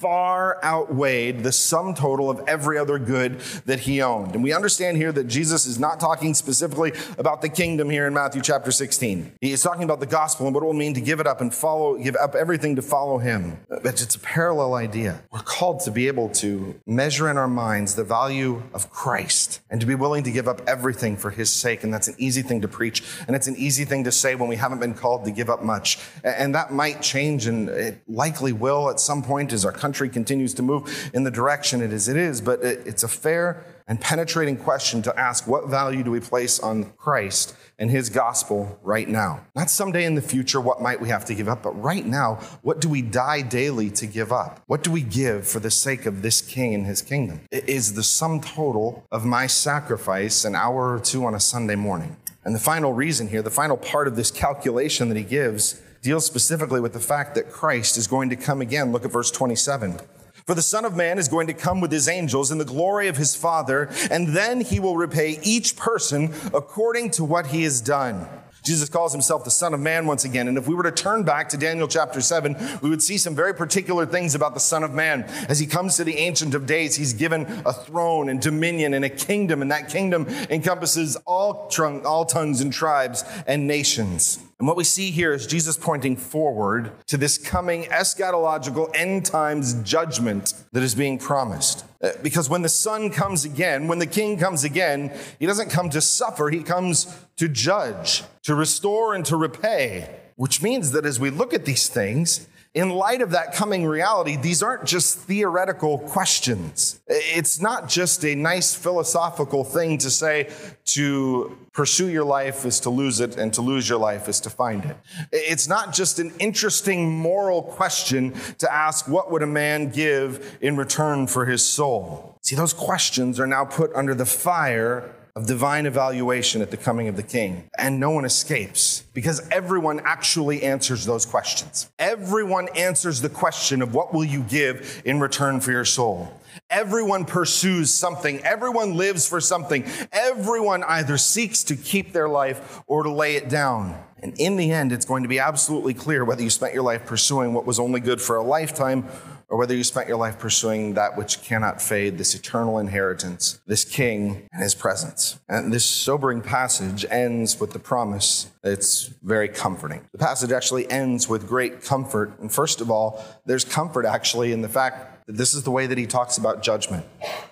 far 0.01 0.58
outweighed 0.63 1.43
the 1.43 1.51
sum 1.51 1.93
total 1.93 2.27
of 2.31 2.41
every 2.48 2.75
other 2.75 2.98
good 2.98 3.39
that 3.67 3.81
he 3.81 4.01
owned. 4.01 4.34
And 4.34 4.43
we 4.43 4.51
understand 4.51 4.98
here 4.98 5.12
that 5.12 5.27
Jesus 5.27 5.67
is 5.67 5.77
not 5.77 6.00
talking 6.00 6.34
specifically 6.34 6.91
about 7.20 7.43
the 7.43 7.50
kingdom 7.50 7.88
here 7.88 8.08
in 8.08 8.13
Matthew 8.13 8.41
chapter 8.41 8.72
16. 8.72 9.34
He 9.39 9.51
is 9.51 9.62
talking 9.62 9.84
about 9.84 10.00
the 10.00 10.08
gospel 10.08 10.48
and 10.48 10.55
what 10.55 10.63
it 10.63 10.65
will 10.65 10.74
mean 10.74 10.96
to 10.96 11.01
give 11.01 11.20
it 11.20 11.27
up 11.27 11.39
and 11.39 11.53
follow, 11.53 11.98
give 11.98 12.15
up 12.15 12.34
everything 12.34 12.75
to 12.77 12.81
follow 12.81 13.20
him. 13.20 13.60
But 13.70 14.01
it's 14.01 14.15
a 14.15 14.20
parallel 14.20 14.74
idea. 14.74 15.22
We're 15.31 15.39
called 15.39 15.81
to 15.81 15.91
be 15.91 16.08
able 16.08 16.29
to 16.29 16.81
measure 16.88 17.29
in 17.29 17.38
our 17.38 17.48
minds 17.48 17.93
the 17.93 18.03
value 18.03 18.63
of 18.74 18.89
Christ 18.89 19.60
and 19.70 19.79
to 19.81 19.86
be 19.86 19.93
willing 19.93 20.24
to 20.24 20.31
give 20.31 20.48
up 20.48 20.62
everything 20.67 21.15
for 21.15 21.29
his 21.29 21.51
sake. 21.51 21.84
And 21.84 21.93
that's 21.93 22.08
an 22.08 22.15
easy 22.17 22.41
thing 22.41 22.62
to 22.62 22.67
preach. 22.67 23.03
And 23.27 23.36
it's 23.36 23.48
an 23.48 23.55
easy 23.55 23.86
thing 23.86 24.05
to 24.05 24.12
say 24.12 24.34
when 24.34 24.50
we 24.50 24.55
haven't 24.55 24.79
been 24.79 24.96
called 24.96 25.25
to 25.25 25.31
give 25.31 25.50
up 25.51 25.62
much. 25.62 26.00
And 26.24 26.55
that 26.55 26.74
might 26.74 27.03
change 27.03 27.46
and 27.46 27.70
it 27.70 28.01
likely 28.08 28.51
will 28.51 28.89
at 28.89 29.00
some 29.00 29.22
point 29.22 29.53
as 29.53 29.63
our 29.63 29.72
country 29.72 29.90
continues 29.93 30.53
to 30.55 30.62
move 30.62 31.12
in 31.13 31.24
the 31.24 31.31
direction 31.31 31.81
it 31.81 31.93
is 31.93 32.07
it 32.07 32.17
is. 32.17 32.41
But 32.41 32.63
it's 32.63 33.03
a 33.03 33.07
fair 33.07 33.63
and 33.88 34.00
penetrating 34.00 34.55
question 34.55 35.01
to 35.01 35.19
ask 35.19 35.48
what 35.48 35.67
value 35.67 36.03
do 36.03 36.12
we 36.12 36.19
place 36.19 36.60
on 36.60 36.91
Christ 36.93 37.55
and 37.77 37.89
his 37.89 38.10
gospel 38.10 38.79
right 38.83 39.10
now? 39.10 39.45
Not 39.55 39.69
someday 39.69 40.05
in 40.05 40.15
the 40.15 40.21
future, 40.21 40.62
what 40.62 40.81
might 40.81 41.01
we 41.01 41.10
have 41.10 41.25
to 41.25 41.36
give 41.36 41.50
up, 41.50 41.63
but 41.63 41.71
right 41.81 42.05
now, 42.05 42.36
what 42.62 42.79
do 42.79 42.88
we 42.88 43.01
die 43.01 43.41
daily 43.41 43.89
to 43.91 44.05
give 44.05 44.31
up? 44.31 44.62
What 44.67 44.83
do 44.83 44.91
we 44.91 45.01
give 45.01 45.48
for 45.48 45.60
the 45.60 45.71
sake 45.71 46.05
of 46.05 46.21
this 46.21 46.41
king 46.41 46.74
and 46.74 46.86
his 46.86 47.01
kingdom? 47.01 47.41
It 47.51 47.67
is 47.67 47.93
the 47.93 48.03
sum 48.03 48.39
total 48.39 49.05
of 49.12 49.25
my 49.25 49.48
sacrifice 49.48 50.45
an 50.45 50.55
hour 50.55 50.95
or 50.95 51.00
two 51.00 51.25
on 51.25 51.36
a 51.36 51.39
Sunday 51.39 51.75
morning. 51.75 52.15
And 52.43 52.55
the 52.55 52.60
final 52.60 52.93
reason 52.93 53.27
here, 53.27 53.41
the 53.41 53.51
final 53.51 53.77
part 53.77 54.07
of 54.07 54.15
this 54.15 54.31
calculation 54.31 55.10
that 55.10 55.17
he 55.17 55.24
gives, 55.24 55.81
deals 56.01 56.25
specifically 56.25 56.79
with 56.79 56.93
the 56.93 57.00
fact 57.00 57.36
that 57.36 57.51
Christ 57.51 57.98
is 57.98 58.08
going 58.08 58.29
to 58.29 58.36
come 58.36 58.62
again. 58.62 58.91
Look 58.91 59.05
at 59.05 59.12
verse 59.12 59.31
27. 59.31 60.00
For 60.46 60.55
the 60.55 60.62
Son 60.62 60.86
of 60.86 60.96
Man 60.96 61.20
is 61.20 61.27
going 61.27 61.48
to 61.48 61.53
come 61.53 61.81
with 61.81 61.91
his 61.91 62.08
angels 62.08 62.51
in 62.51 62.58
the 62.58 62.65
glory 62.65 63.08
of 63.08 63.17
his 63.17 63.36
Father, 63.36 63.89
and 64.10 64.29
then 64.29 64.62
he 64.62 64.79
will 64.79 64.98
repay 64.98 65.39
each 65.43 65.75
person 65.75 66.34
according 66.53 67.12
to 67.12 67.24
what 67.24 67.48
he 67.48 67.63
has 67.63 67.79
done. 67.79 68.27
Jesus 68.63 68.89
calls 68.89 69.12
himself 69.12 69.43
the 69.43 69.51
Son 69.51 69.74
of 69.74 69.79
Man 69.79 70.05
once 70.05 70.24
again. 70.24 70.48
And 70.48 70.58
if 70.58 70.67
we 70.67 70.75
were 70.75 70.84
to 70.84 70.91
turn 70.91 71.24
back 71.24 71.50
to 71.50 71.58
Daniel 71.58 71.88
chapter 71.88 72.22
7, 72.22 72.55
we 72.81 72.89
would 72.89 73.01
see 73.01 73.17
some 73.17 73.36
very 73.36 73.53
particular 73.53 74.05
things 74.05 74.36
about 74.36 74.53
the 74.53 74.60
Son 74.60 74.84
of 74.84 74.91
Man. 74.93 75.24
As 75.50 75.60
he 75.60 75.65
comes 75.65 75.98
to 75.98 76.03
the 76.03 76.17
Ancient 76.17 76.53
of 76.53 76.67
Days, 76.67 76.96
he's 76.96 77.13
given 77.13 77.43
a 77.65 77.74
throne 77.74 78.29
and 78.29 78.39
dominion 78.39 78.93
and 78.93 79.03
a 79.03 79.10
kingdom, 79.10 79.63
and 79.63 79.72
that 79.72 79.89
kingdom 79.89 80.27
encompasses 80.50 81.15
all, 81.25 81.72
all 82.05 82.25
tongues 82.25 82.62
and 82.62 82.72
tribes 82.72 83.24
and 83.48 83.67
nations. 83.67 84.39
And 84.62 84.68
what 84.68 84.77
we 84.77 84.84
see 84.84 85.10
here 85.10 85.34
is 85.34 85.48
Jesus 85.48 85.75
pointing 85.75 86.15
forward 86.15 86.91
to 87.08 87.18
this 87.18 87.39
coming 87.39 87.86
eschatological 87.86 88.91
end 88.94 89.25
times 89.25 89.74
judgment 89.82 90.53
that 90.72 90.84
is 90.84 90.94
being 90.94 91.18
promised. 91.18 91.84
Uh, 92.00 92.12
because 92.22 92.48
when 92.48 92.62
the 92.62 92.70
Son 92.70 93.10
comes 93.10 93.44
again, 93.44 93.88
when 93.88 93.98
the 93.98 94.06
King 94.06 94.38
comes 94.38 94.63
again, 94.63 95.12
he 95.39 95.48
doesn't 95.48 95.72
come 95.72 95.89
to 95.89 96.00
suffer, 96.00 96.51
he 96.51 96.62
comes 96.62 97.08
to 97.38 97.48
judge, 97.48 98.24
to 98.44 98.53
restore, 98.53 99.15
and 99.15 99.25
to 99.25 99.36
repay. 99.36 100.15
Which 100.36 100.62
means 100.62 100.91
that 100.91 101.08
as 101.08 101.20
we 101.20 101.32
look 101.32 101.56
at 101.56 101.65
these 101.65 101.88
things, 101.89 102.48
in 102.74 102.90
light 102.90 103.22
of 103.22 103.32
that 103.32 103.54
coming 103.54 103.86
reality, 103.86 104.38
these 104.38 104.63
aren't 104.63 104.86
just 104.86 105.20
theoretical 105.20 105.98
questions. 106.00 107.01
It's 107.08 107.60
not 107.60 107.90
just 107.90 108.24
a 108.24 108.34
nice 108.34 108.74
philosophical 108.74 109.66
thing 109.66 109.98
to 109.98 110.10
say 110.10 110.50
to 110.86 111.58
pursue 111.74 112.08
your 112.08 112.24
life 112.24 112.66
is 112.66 112.80
to 112.82 112.90
lose 112.90 113.20
it, 113.20 113.38
and 113.38 113.54
to 113.54 113.62
lose 113.62 113.90
your 113.90 114.00
life 114.00 114.30
is 114.30 114.40
to 114.42 114.50
find 114.50 114.86
it. 114.86 114.96
It's 115.32 115.68
not 115.68 115.94
just 115.94 116.20
an 116.20 116.32
interesting 116.40 117.12
moral 117.12 117.62
question 117.62 118.34
to 118.60 118.74
ask 118.74 119.08
what 119.08 119.32
would 119.32 119.42
a 119.42 119.48
man 119.48 119.90
give 119.90 120.58
in 120.62 120.78
return 120.78 121.28
for 121.28 121.46
his 121.46 121.66
soul. 121.66 122.38
See, 122.42 122.56
those 122.56 122.74
questions 122.74 123.40
are 123.40 123.48
now 123.48 123.66
put 123.66 123.94
under 123.94 124.16
the 124.16 124.25
fire 124.25 125.13
of 125.36 125.48
divine 125.48 125.86
evaluation 125.86 126.62
at 126.62 126.72
the 126.72 126.78
coming 126.78 127.08
of 127.08 127.16
the 127.16 127.24
king. 127.24 127.70
And 127.78 128.00
no 128.00 128.10
one 128.12 128.26
escapes 128.26 129.04
because 129.14 129.48
everyone 129.50 130.02
actually 130.04 130.64
answers 130.64 131.06
those 131.06 131.26
questions. 131.26 131.90
Everyone 132.00 132.70
answers 132.76 133.22
the 133.22 133.30
question 133.30 133.82
of 133.82 133.94
what 133.94 134.14
will 134.14 134.26
you 134.26 134.42
give 134.42 135.02
in 135.06 135.20
return 135.20 135.60
for 135.62 135.72
your 135.72 135.86
soul. 135.86 136.40
Everyone 136.70 137.26
pursues 137.26 137.94
something. 137.94 138.40
Everyone 138.42 138.96
lives 138.96 139.28
for 139.28 139.40
something. 139.40 139.86
Everyone 140.12 140.84
either 140.84 141.18
seeks 141.18 141.64
to 141.66 141.76
keep 141.76 142.14
their 142.14 142.30
life 142.30 142.82
or 142.88 143.04
to 143.04 143.12
lay 143.12 143.36
it 143.36 143.50
down. 143.50 144.02
And 144.24 144.34
in 144.38 144.56
the 144.56 144.72
end, 144.72 144.92
it's 144.92 145.06
going 145.06 145.24
to 145.24 145.30
be 145.30 145.40
absolutely 145.40 145.94
clear 145.94 146.24
whether 146.24 146.44
you 146.44 146.50
spent 146.50 146.74
your 146.74 146.84
life 146.84 147.06
pursuing 147.06 147.54
what 147.54 147.66
was 147.66 147.80
only 147.80 148.00
good 148.00 148.22
for 148.22 148.36
a 148.36 148.44
lifetime 148.44 149.06
or 149.51 149.58
whether 149.58 149.75
you 149.75 149.84
spent 149.84 150.08
your 150.08 150.17
life 150.17 150.39
pursuing 150.39 150.93
that 150.93 151.17
which 151.17 151.41
cannot 151.43 151.81
fade, 151.81 152.17
this 152.17 152.34
eternal 152.34 152.79
inheritance, 152.79 153.60
this 153.67 153.84
king 153.84 154.48
and 154.53 154.63
his 154.63 154.74
presence. 154.74 155.39
And 155.50 155.74
this 155.74 155.84
sobering 155.84 156.41
passage 156.41 157.05
ends 157.12 157.60
with 157.60 157.74
the 157.74 157.79
promise 157.79 158.50
it's 158.63 159.08
very 159.22 159.50
comforting. 159.50 160.08
The 160.13 160.20
passage 160.20 160.51
actually 160.51 160.89
ends 160.89 161.27
with 161.27 161.48
great 161.48 161.84
comfort. 161.84 162.39
And 162.39 162.51
first 162.51 162.79
of 162.79 162.89
all, 162.89 163.24
there's 163.46 163.65
comfort 163.65 164.05
actually 164.05 164.53
in 164.53 164.62
the 164.62 164.70
fact 164.70 165.27
that 165.27 165.36
this 165.36 165.53
is 165.53 165.63
the 165.63 165.72
way 165.72 165.86
that 165.86 165.98
he 165.98 166.08
talks 166.08 166.38
about 166.38 166.63
judgment. 166.63 167.05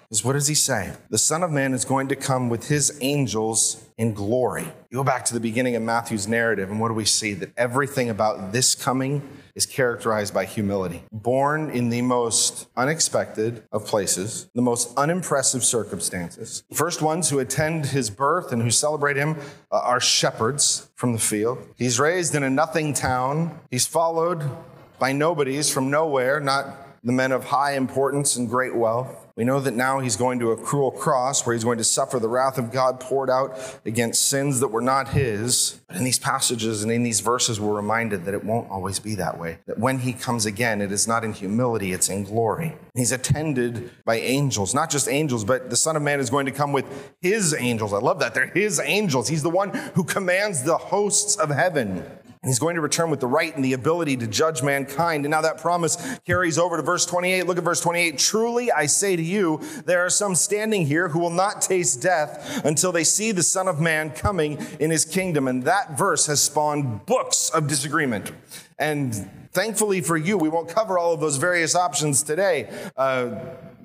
Is 0.10 0.24
what 0.24 0.34
does 0.34 0.48
he 0.48 0.56
say? 0.56 0.94
The 1.10 1.18
Son 1.18 1.44
of 1.44 1.52
Man 1.52 1.74
is 1.74 1.86
going 1.86 2.08
to 2.08 2.16
come 2.16 2.50
with 2.50 2.68
his 2.68 2.98
angels 3.02 3.84
in 3.98 4.14
glory. 4.14 4.64
You 4.90 4.98
go 4.98 5.04
back 5.04 5.26
to 5.26 5.34
the 5.34 5.40
beginning 5.40 5.76
of 5.76 5.84
Matthew's 5.84 6.28
narrative, 6.28 6.72
and 6.72 6.80
what 6.80 6.88
do 6.88 6.96
we 6.96 7.06
see? 7.06 7.34
That 7.34 7.52
everything 7.58 8.10
about 8.10 8.52
this 8.52 8.74
coming 8.74 9.22
is 9.60 9.66
characterized 9.66 10.34
by 10.34 10.46
humility. 10.46 11.04
Born 11.12 11.70
in 11.70 11.90
the 11.90 12.02
most 12.02 12.70
unexpected 12.78 13.62
of 13.74 13.86
places, 13.86 14.50
the 14.56 14.62
most 14.62 14.98
unimpressive 14.98 15.66
circumstances. 15.66 16.64
The 16.70 16.78
first 16.78 17.02
ones 17.02 17.30
who 17.30 17.40
attend 17.40 17.88
his 17.88 18.10
birth 18.10 18.54
and 18.54 18.62
who 18.62 18.72
celebrate 18.72 19.18
him 19.18 19.36
uh, 19.70 19.80
are 19.80 20.00
shepherds 20.00 20.90
from 20.96 21.12
the 21.12 21.20
field. 21.20 21.58
He's 21.76 22.00
raised 22.00 22.36
in 22.36 22.44
a 22.44 22.50
nothing 22.50 22.94
town. 22.94 23.60
He's 23.70 23.86
followed 23.86 24.50
by 24.98 25.12
nobodies 25.12 25.70
from 25.70 25.92
nowhere, 25.92 26.40
not 26.40 27.04
the 27.04 27.12
men 27.12 27.34
of 27.34 27.44
high 27.44 27.74
importance 27.74 28.38
and 28.38 28.48
great 28.48 28.74
wealth. 28.74 29.28
We 29.40 29.46
know 29.46 29.62
that 29.62 29.74
now 29.74 30.00
he's 30.00 30.18
going 30.18 30.40
to 30.40 30.52
a 30.52 30.58
cruel 30.58 30.92
cross 30.92 31.46
where 31.46 31.54
he's 31.54 31.64
going 31.64 31.78
to 31.78 31.84
suffer 31.86 32.20
the 32.20 32.28
wrath 32.28 32.58
of 32.58 32.74
God 32.74 33.00
poured 33.00 33.30
out 33.30 33.58
against 33.86 34.28
sins 34.28 34.60
that 34.60 34.68
were 34.68 34.82
not 34.82 35.08
his. 35.08 35.80
But 35.88 35.96
in 35.96 36.04
these 36.04 36.20
passages 36.20 36.84
and 36.84 36.92
in 36.92 37.04
these 37.04 37.22
verses, 37.22 37.58
we're 37.58 37.74
reminded 37.74 38.26
that 38.26 38.34
it 38.34 38.44
won't 38.44 38.70
always 38.70 39.00
be 39.00 39.16
that 39.16 39.40
way. 39.40 39.60
That 39.66 39.80
when 39.80 40.00
he 40.00 40.12
comes 40.12 40.46
again, 40.46 40.82
it 40.82 40.92
is 40.92 41.08
not 41.08 41.24
in 41.24 41.32
humility, 41.32 41.94
it's 41.94 42.10
in 42.10 42.26
glory. 42.26 42.76
He's 42.96 43.14
attended 43.14 43.92
by 44.04 44.18
angels, 44.18 44.76
not 44.76 44.90
just 44.90 45.08
angels, 45.08 45.46
but 45.46 45.70
the 45.70 45.78
Son 45.78 45.96
of 45.96 46.02
Man 46.02 46.20
is 46.20 46.30
going 46.30 46.46
to 46.46 46.52
come 46.52 46.74
with 46.74 47.14
his 47.22 47.56
angels. 47.58 47.94
I 47.94 48.00
love 48.00 48.20
that. 48.20 48.34
They're 48.34 48.48
his 48.48 48.82
angels. 48.82 49.30
He's 49.30 49.44
the 49.44 49.50
one 49.50 49.70
who 49.96 50.04
commands 50.04 50.64
the 50.64 50.78
hosts 50.78 51.38
of 51.38 51.50
heaven. 51.50 52.04
He's 52.50 52.60
going 52.60 52.76
to 52.76 52.82
return 52.82 53.12
with 53.12 53.20
the 53.20 53.28
right 53.28 53.56
and 53.56 53.64
the 53.64 53.74
ability 53.74 54.18
to 54.18 54.28
judge 54.28 54.64
mankind. 54.64 55.24
And 55.24 55.32
now 55.32 55.42
that 55.42 55.60
promise 55.60 55.98
carries 56.26 56.58
over 56.58 56.78
to 56.78 56.84
verse 56.84 57.06
28. 57.06 57.46
Look 57.46 57.60
at 57.60 57.64
verse 57.64 57.80
28. 57.80 58.18
Truly 58.18 58.72
I 58.72 58.88
say 58.88 59.16
to 59.16 59.22
you, 59.22 59.62
there 59.86 60.04
are 60.04 60.10
some 60.10 60.34
standing 60.34 60.88
here 60.88 61.10
who 61.10 61.20
will 61.20 61.30
not 61.30 61.62
taste 61.62 62.02
death 62.02 62.66
until 62.66 62.92
they 62.92 63.04
see 63.04 63.32
the 63.32 63.44
Son 63.44 63.68
of 63.68 63.80
Man 63.80 64.10
coming 64.10 64.58
in 64.80 64.90
his 64.90 65.06
kingdom. 65.06 65.48
And 65.48 65.64
that 65.64 65.98
verse 65.98 66.26
has 66.26 66.42
spawned 66.42 67.06
books 67.06 67.52
of 67.52 67.68
disagreement. 67.68 68.32
And 68.80 69.30
thankfully 69.52 70.02
for 70.02 70.18
you, 70.18 70.38
we 70.38 70.50
won't 70.50 70.70
cover 70.70 70.98
all 70.98 71.14
of 71.14 71.20
those 71.20 71.38
various 71.38 71.76
options 71.76 72.24
today. 72.24 72.70
Uh, 72.98 73.36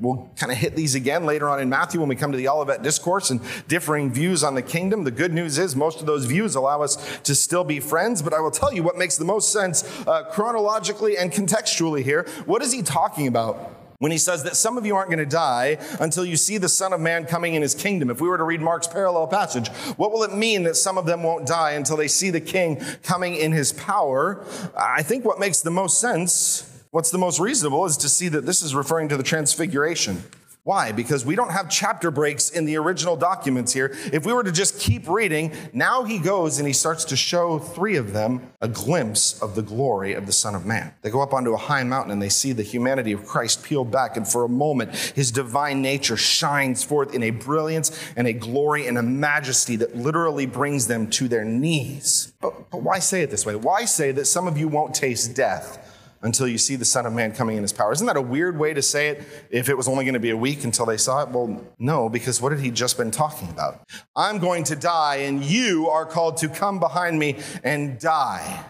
we'll 0.04 0.28
kind 0.36 0.52
of 0.52 0.58
hit 0.58 0.76
these 0.76 0.94
again 0.94 1.24
later 1.26 1.48
on 1.48 1.60
in 1.60 1.68
Matthew 1.68 2.00
when 2.00 2.08
we 2.08 2.16
come 2.16 2.32
to 2.32 2.38
the 2.38 2.48
Olivet 2.48 2.82
Discourse 2.82 3.30
and 3.30 3.40
differing 3.68 4.12
views 4.12 4.44
on 4.44 4.54
the 4.54 4.62
kingdom. 4.62 5.04
The 5.04 5.10
good 5.10 5.32
news 5.32 5.58
is 5.58 5.74
most 5.74 6.00
of 6.00 6.06
those 6.06 6.26
views 6.26 6.54
allow 6.54 6.82
us 6.82 7.18
to 7.20 7.34
still 7.34 7.64
be 7.64 7.80
friends, 7.80 8.22
but 8.22 8.32
I 8.32 8.40
will 8.40 8.50
tell 8.50 8.72
you 8.72 8.82
what 8.82 8.96
makes 8.96 9.16
the 9.16 9.24
most 9.24 9.52
sense 9.52 9.84
uh, 10.06 10.24
chronologically 10.24 11.16
and 11.16 11.32
contextually 11.32 12.02
here. 12.02 12.26
What 12.44 12.62
is 12.62 12.72
he 12.72 12.82
talking 12.82 13.26
about? 13.26 13.80
when 13.98 14.12
he 14.12 14.18
says 14.18 14.42
that 14.42 14.54
some 14.54 14.76
of 14.76 14.84
you 14.84 14.94
aren't 14.94 15.08
going 15.08 15.18
to 15.18 15.24
die 15.24 15.78
until 16.00 16.26
you 16.26 16.36
see 16.36 16.58
the 16.58 16.68
Son 16.68 16.92
of 16.92 17.00
Man 17.00 17.24
coming 17.24 17.54
in 17.54 17.62
his 17.62 17.74
kingdom. 17.74 18.10
If 18.10 18.20
we 18.20 18.28
were 18.28 18.36
to 18.36 18.44
read 18.44 18.60
Mark's 18.60 18.86
parallel 18.86 19.26
passage, 19.28 19.68
what 19.96 20.12
will 20.12 20.24
it 20.24 20.34
mean 20.34 20.64
that 20.64 20.76
some 20.76 20.98
of 20.98 21.06
them 21.06 21.22
won't 21.22 21.46
die 21.46 21.70
until 21.70 21.96
they 21.96 22.08
see 22.08 22.28
the 22.28 22.40
king 22.40 22.82
coming 23.02 23.34
in 23.34 23.52
his 23.52 23.72
power? 23.72 24.44
I 24.76 25.02
think 25.02 25.24
what 25.24 25.38
makes 25.38 25.62
the 25.62 25.70
most 25.70 26.00
sense 26.00 26.70
What's 26.94 27.10
the 27.10 27.18
most 27.18 27.40
reasonable 27.40 27.86
is 27.86 27.96
to 27.96 28.08
see 28.08 28.28
that 28.28 28.46
this 28.46 28.62
is 28.62 28.72
referring 28.72 29.08
to 29.08 29.16
the 29.16 29.24
transfiguration. 29.24 30.22
Why? 30.62 30.92
Because 30.92 31.26
we 31.26 31.34
don't 31.34 31.50
have 31.50 31.68
chapter 31.68 32.12
breaks 32.12 32.50
in 32.50 32.66
the 32.66 32.76
original 32.76 33.16
documents 33.16 33.72
here. 33.72 33.96
If 34.12 34.24
we 34.24 34.32
were 34.32 34.44
to 34.44 34.52
just 34.52 34.78
keep 34.78 35.08
reading, 35.08 35.50
now 35.72 36.04
he 36.04 36.20
goes 36.20 36.58
and 36.58 36.68
he 36.68 36.72
starts 36.72 37.04
to 37.06 37.16
show 37.16 37.58
three 37.58 37.96
of 37.96 38.12
them 38.12 38.52
a 38.60 38.68
glimpse 38.68 39.42
of 39.42 39.56
the 39.56 39.62
glory 39.62 40.12
of 40.12 40.26
the 40.26 40.32
Son 40.32 40.54
of 40.54 40.66
Man. 40.66 40.94
They 41.02 41.10
go 41.10 41.20
up 41.20 41.32
onto 41.32 41.52
a 41.52 41.56
high 41.56 41.82
mountain 41.82 42.12
and 42.12 42.22
they 42.22 42.28
see 42.28 42.52
the 42.52 42.62
humanity 42.62 43.10
of 43.10 43.26
Christ 43.26 43.64
peeled 43.64 43.90
back, 43.90 44.16
and 44.16 44.26
for 44.26 44.44
a 44.44 44.48
moment, 44.48 44.94
his 44.94 45.32
divine 45.32 45.82
nature 45.82 46.16
shines 46.16 46.84
forth 46.84 47.12
in 47.12 47.24
a 47.24 47.30
brilliance 47.30 47.90
and 48.14 48.28
a 48.28 48.32
glory 48.32 48.86
and 48.86 48.96
a 48.98 49.02
majesty 49.02 49.74
that 49.74 49.96
literally 49.96 50.46
brings 50.46 50.86
them 50.86 51.10
to 51.10 51.26
their 51.26 51.44
knees. 51.44 52.32
But, 52.40 52.70
but 52.70 52.82
why 52.82 53.00
say 53.00 53.22
it 53.22 53.32
this 53.32 53.44
way? 53.44 53.56
Why 53.56 53.84
say 53.84 54.12
that 54.12 54.26
some 54.26 54.46
of 54.46 54.56
you 54.56 54.68
won't 54.68 54.94
taste 54.94 55.34
death? 55.34 55.90
Until 56.24 56.48
you 56.48 56.58
see 56.58 56.74
the 56.74 56.84
Son 56.84 57.06
of 57.06 57.12
Man 57.12 57.32
coming 57.32 57.56
in 57.56 57.62
his 57.62 57.72
power. 57.72 57.92
Isn't 57.92 58.06
that 58.06 58.16
a 58.16 58.22
weird 58.22 58.58
way 58.58 58.74
to 58.74 58.82
say 58.82 59.08
it 59.08 59.22
if 59.50 59.68
it 59.68 59.76
was 59.76 59.86
only 59.86 60.04
going 60.04 60.14
to 60.14 60.20
be 60.20 60.30
a 60.30 60.36
week 60.36 60.64
until 60.64 60.86
they 60.86 60.96
saw 60.96 61.22
it? 61.22 61.28
Well, 61.28 61.62
no, 61.78 62.08
because 62.08 62.40
what 62.40 62.50
had 62.50 62.60
he 62.60 62.70
just 62.70 62.96
been 62.96 63.10
talking 63.10 63.48
about? 63.50 63.86
I'm 64.16 64.38
going 64.38 64.64
to 64.64 64.76
die, 64.76 65.16
and 65.16 65.44
you 65.44 65.88
are 65.88 66.06
called 66.06 66.38
to 66.38 66.48
come 66.48 66.80
behind 66.80 67.18
me 67.18 67.36
and 67.62 68.00
die. 68.00 68.64